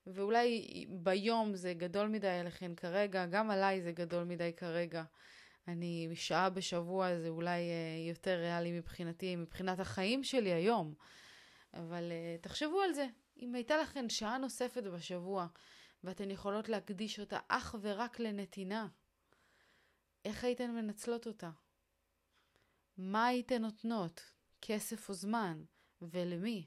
ואולי 0.08 0.86
ביום 0.90 1.56
זה 1.56 1.74
גדול 1.74 2.08
מדי 2.08 2.28
עליכן 2.28 2.76
כרגע, 2.76 3.26
גם 3.26 3.52
עליי 3.52 3.82
זה 3.82 3.92
גדול 3.92 4.24
מדי 4.24 4.54
כרגע. 4.58 5.04
אני 5.68 6.10
שעה 6.14 6.50
בשבוע 6.50 7.20
זה 7.20 7.28
אולי 7.30 7.60
אה, 7.60 8.10
יותר 8.10 8.40
ריאלי 8.40 8.72
מבחינתי, 8.72 9.36
מבחינת 9.36 9.80
החיים 9.80 10.24
שלי 10.24 10.54
היום. 10.54 10.94
אבל 11.74 12.12
uh, 12.12 12.44
תחשבו 12.44 12.82
על 12.82 12.94
זה, 12.94 13.08
אם 13.42 13.56
הייתה 13.56 13.78
לכן 13.78 14.10
שעה 14.10 14.38
נוספת 14.38 14.84
בשבוע 14.84 15.48
ואתן 16.04 16.32
יכולות 16.32 16.70
להקדיש 16.70 17.20
אותה 17.20 17.40
אך 17.48 17.76
ורק 17.82 18.20
לנתינה, 18.20 18.88
איך 20.32 20.44
הייתן 20.44 20.72
מנצלות 20.72 21.28
אותה? 21.28 21.50
מה 22.98 23.28
הייתן 23.28 23.62
נותנות? 23.62 24.32
כסף 24.62 25.10
או 25.10 25.14
זמן? 25.14 25.64
ולמי? 26.02 26.66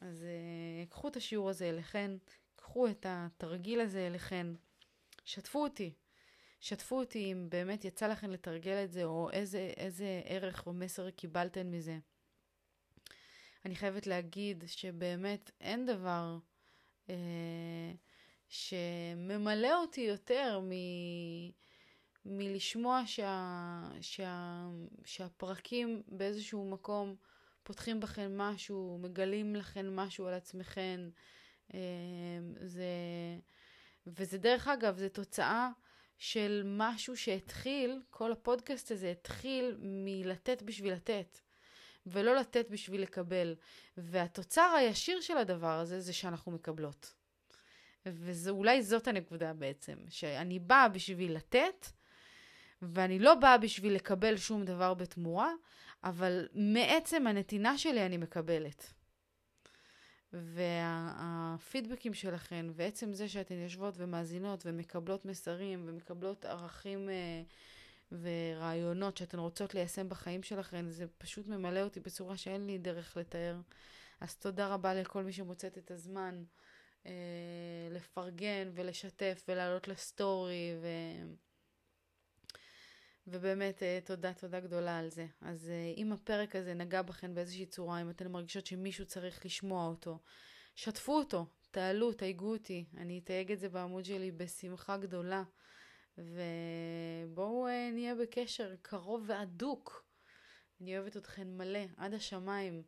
אז 0.00 0.24
uh, 0.24 0.90
קחו 0.90 1.08
את 1.08 1.16
השיעור 1.16 1.50
הזה 1.50 1.68
אליכן, 1.68 2.10
קחו 2.56 2.88
את 2.88 3.06
התרגיל 3.08 3.80
הזה 3.80 4.06
אליכן, 4.06 4.46
שתפו 5.24 5.62
אותי. 5.62 5.94
שתפו 6.60 6.98
אותי 6.98 7.32
אם 7.32 7.46
באמת 7.50 7.84
יצא 7.84 8.06
לכם 8.06 8.30
לתרגל 8.30 8.84
את 8.84 8.92
זה, 8.92 9.04
או 9.04 9.30
איזה, 9.30 9.72
איזה 9.76 10.22
ערך 10.24 10.66
או 10.66 10.72
מסר 10.72 11.10
קיבלתן 11.10 11.70
מזה. 11.70 11.98
אני 13.64 13.76
חייבת 13.76 14.06
להגיד 14.06 14.64
שבאמת 14.66 15.50
אין 15.60 15.86
דבר 15.86 16.38
שממלא 18.48 19.80
אותי 19.80 20.00
יותר 20.00 20.60
מ... 20.60 20.72
מלשמוע 22.30 23.02
שה... 23.06 23.82
שה... 24.00 24.66
שהפרקים 25.04 26.02
באיזשהו 26.08 26.70
מקום 26.70 27.16
פותחים 27.62 28.00
בכם 28.00 28.38
משהו, 28.38 28.98
מגלים 29.02 29.56
לכם 29.56 29.96
משהו 29.96 30.26
על 30.26 30.34
עצמכם. 30.34 31.10
זה... 32.60 32.86
וזה 34.06 34.38
דרך 34.38 34.68
אגב, 34.68 34.96
זה 34.96 35.08
תוצאה 35.08 35.70
של 36.18 36.62
משהו 36.66 37.16
שהתחיל, 37.16 38.02
כל 38.10 38.32
הפודקאסט 38.32 38.90
הזה 38.90 39.10
התחיל 39.10 39.76
מלתת 39.80 40.62
בשביל 40.62 40.92
לתת, 40.92 41.38
ולא 42.06 42.34
לתת 42.36 42.70
בשביל 42.70 43.02
לקבל. 43.02 43.54
והתוצר 43.96 44.74
הישיר 44.78 45.20
של 45.20 45.36
הדבר 45.36 45.78
הזה 45.78 46.00
זה 46.00 46.12
שאנחנו 46.12 46.52
מקבלות. 46.52 47.14
ואולי 48.06 48.82
זאת 48.82 49.08
הנקודה 49.08 49.52
בעצם, 49.52 49.98
שאני 50.08 50.58
באה 50.58 50.88
בשביל 50.88 51.36
לתת, 51.36 51.86
ואני 52.82 53.18
לא 53.18 53.34
באה 53.34 53.58
בשביל 53.58 53.94
לקבל 53.94 54.36
שום 54.36 54.64
דבר 54.64 54.94
בתמורה, 54.94 55.52
אבל 56.04 56.48
מעצם 56.54 57.26
הנתינה 57.26 57.78
שלי 57.78 58.06
אני 58.06 58.16
מקבלת. 58.16 58.92
והפידבקים 60.32 62.14
שלכן, 62.14 62.66
ועצם 62.72 63.12
זה 63.12 63.28
שאתן 63.28 63.54
יושבות 63.54 63.94
ומאזינות 63.96 64.62
ומקבלות 64.66 65.24
מסרים 65.24 65.84
ומקבלות 65.86 66.44
ערכים 66.44 67.08
אה, 67.10 67.42
ורעיונות 68.12 69.16
שאתן 69.16 69.38
רוצות 69.38 69.74
ליישם 69.74 70.08
בחיים 70.08 70.42
שלכן, 70.42 70.90
זה 70.90 71.06
פשוט 71.18 71.46
ממלא 71.46 71.80
אותי 71.80 72.00
בצורה 72.00 72.36
שאין 72.36 72.66
לי 72.66 72.78
דרך 72.78 73.16
לתאר. 73.16 73.56
אז 74.20 74.36
תודה 74.36 74.68
רבה 74.68 74.94
לכל 74.94 75.22
מי 75.22 75.32
שמוצאת 75.32 75.78
את 75.78 75.90
הזמן 75.90 76.44
אה, 77.06 77.12
לפרגן 77.90 78.70
ולשתף 78.74 79.44
ולעלות 79.48 79.88
לסטורי 79.88 80.74
ו... 80.82 80.86
ובאמת 83.30 83.82
אה, 83.82 83.98
תודה, 84.04 84.32
תודה 84.34 84.60
גדולה 84.60 84.98
על 84.98 85.10
זה. 85.10 85.26
אז 85.40 85.70
אה, 85.70 85.94
אם 85.96 86.12
הפרק 86.12 86.56
הזה 86.56 86.74
נגע 86.74 87.02
בכן 87.02 87.34
באיזושהי 87.34 87.66
צורה, 87.66 88.02
אם 88.02 88.10
אתן 88.10 88.32
מרגישות 88.32 88.66
שמישהו 88.66 89.06
צריך 89.06 89.46
לשמוע 89.46 89.86
אותו, 89.86 90.18
שתפו 90.74 91.18
אותו, 91.18 91.46
תעלו, 91.70 92.12
תייגו 92.12 92.52
אותי. 92.52 92.84
אני 92.96 93.18
אתייג 93.18 93.52
את 93.52 93.58
זה 93.58 93.68
בעמוד 93.68 94.04
שלי 94.04 94.30
בשמחה 94.30 94.96
גדולה. 94.96 95.42
ובואו 96.18 97.66
אה, 97.66 97.90
נהיה 97.92 98.14
בקשר 98.14 98.74
קרוב 98.82 99.24
והדוק. 99.26 100.04
אני 100.80 100.98
אוהבת 100.98 101.16
אתכן 101.16 101.48
מלא, 101.56 101.84
עד 101.96 102.14
השמיים. 102.14 102.82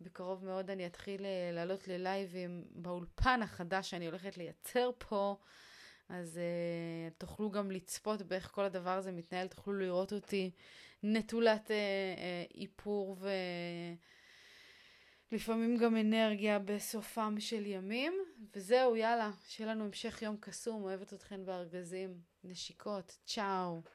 בקרוב 0.00 0.44
מאוד 0.44 0.70
אני 0.70 0.86
אתחיל 0.86 1.26
לעלות 1.52 1.88
ללייבים 1.88 2.64
באולפן 2.70 3.42
החדש 3.42 3.90
שאני 3.90 4.06
הולכת 4.06 4.36
לייצר 4.36 4.90
פה. 4.98 5.36
אז 6.14 6.36
uh, 6.36 7.14
תוכלו 7.18 7.50
גם 7.50 7.70
לצפות 7.70 8.22
באיך 8.22 8.50
כל 8.50 8.64
הדבר 8.64 8.90
הזה 8.90 9.12
מתנהל, 9.12 9.48
תוכלו 9.48 9.78
לראות 9.78 10.12
אותי 10.12 10.50
נטולת 11.02 11.66
uh, 11.66 11.70
uh, 11.70 12.60
איפור 12.60 13.16
ולפעמים 15.32 15.76
גם 15.76 15.96
אנרגיה 15.96 16.58
בסופם 16.58 17.34
של 17.38 17.66
ימים. 17.66 18.12
וזהו, 18.54 18.96
יאללה, 18.96 19.30
שיהיה 19.46 19.70
לנו 19.70 19.84
המשך 19.84 20.22
יום 20.22 20.36
קסום, 20.40 20.82
אוהבת 20.82 21.12
אתכן 21.12 21.44
בארגזים. 21.44 22.20
נשיקות, 22.44 23.18
צ'או. 23.24 23.93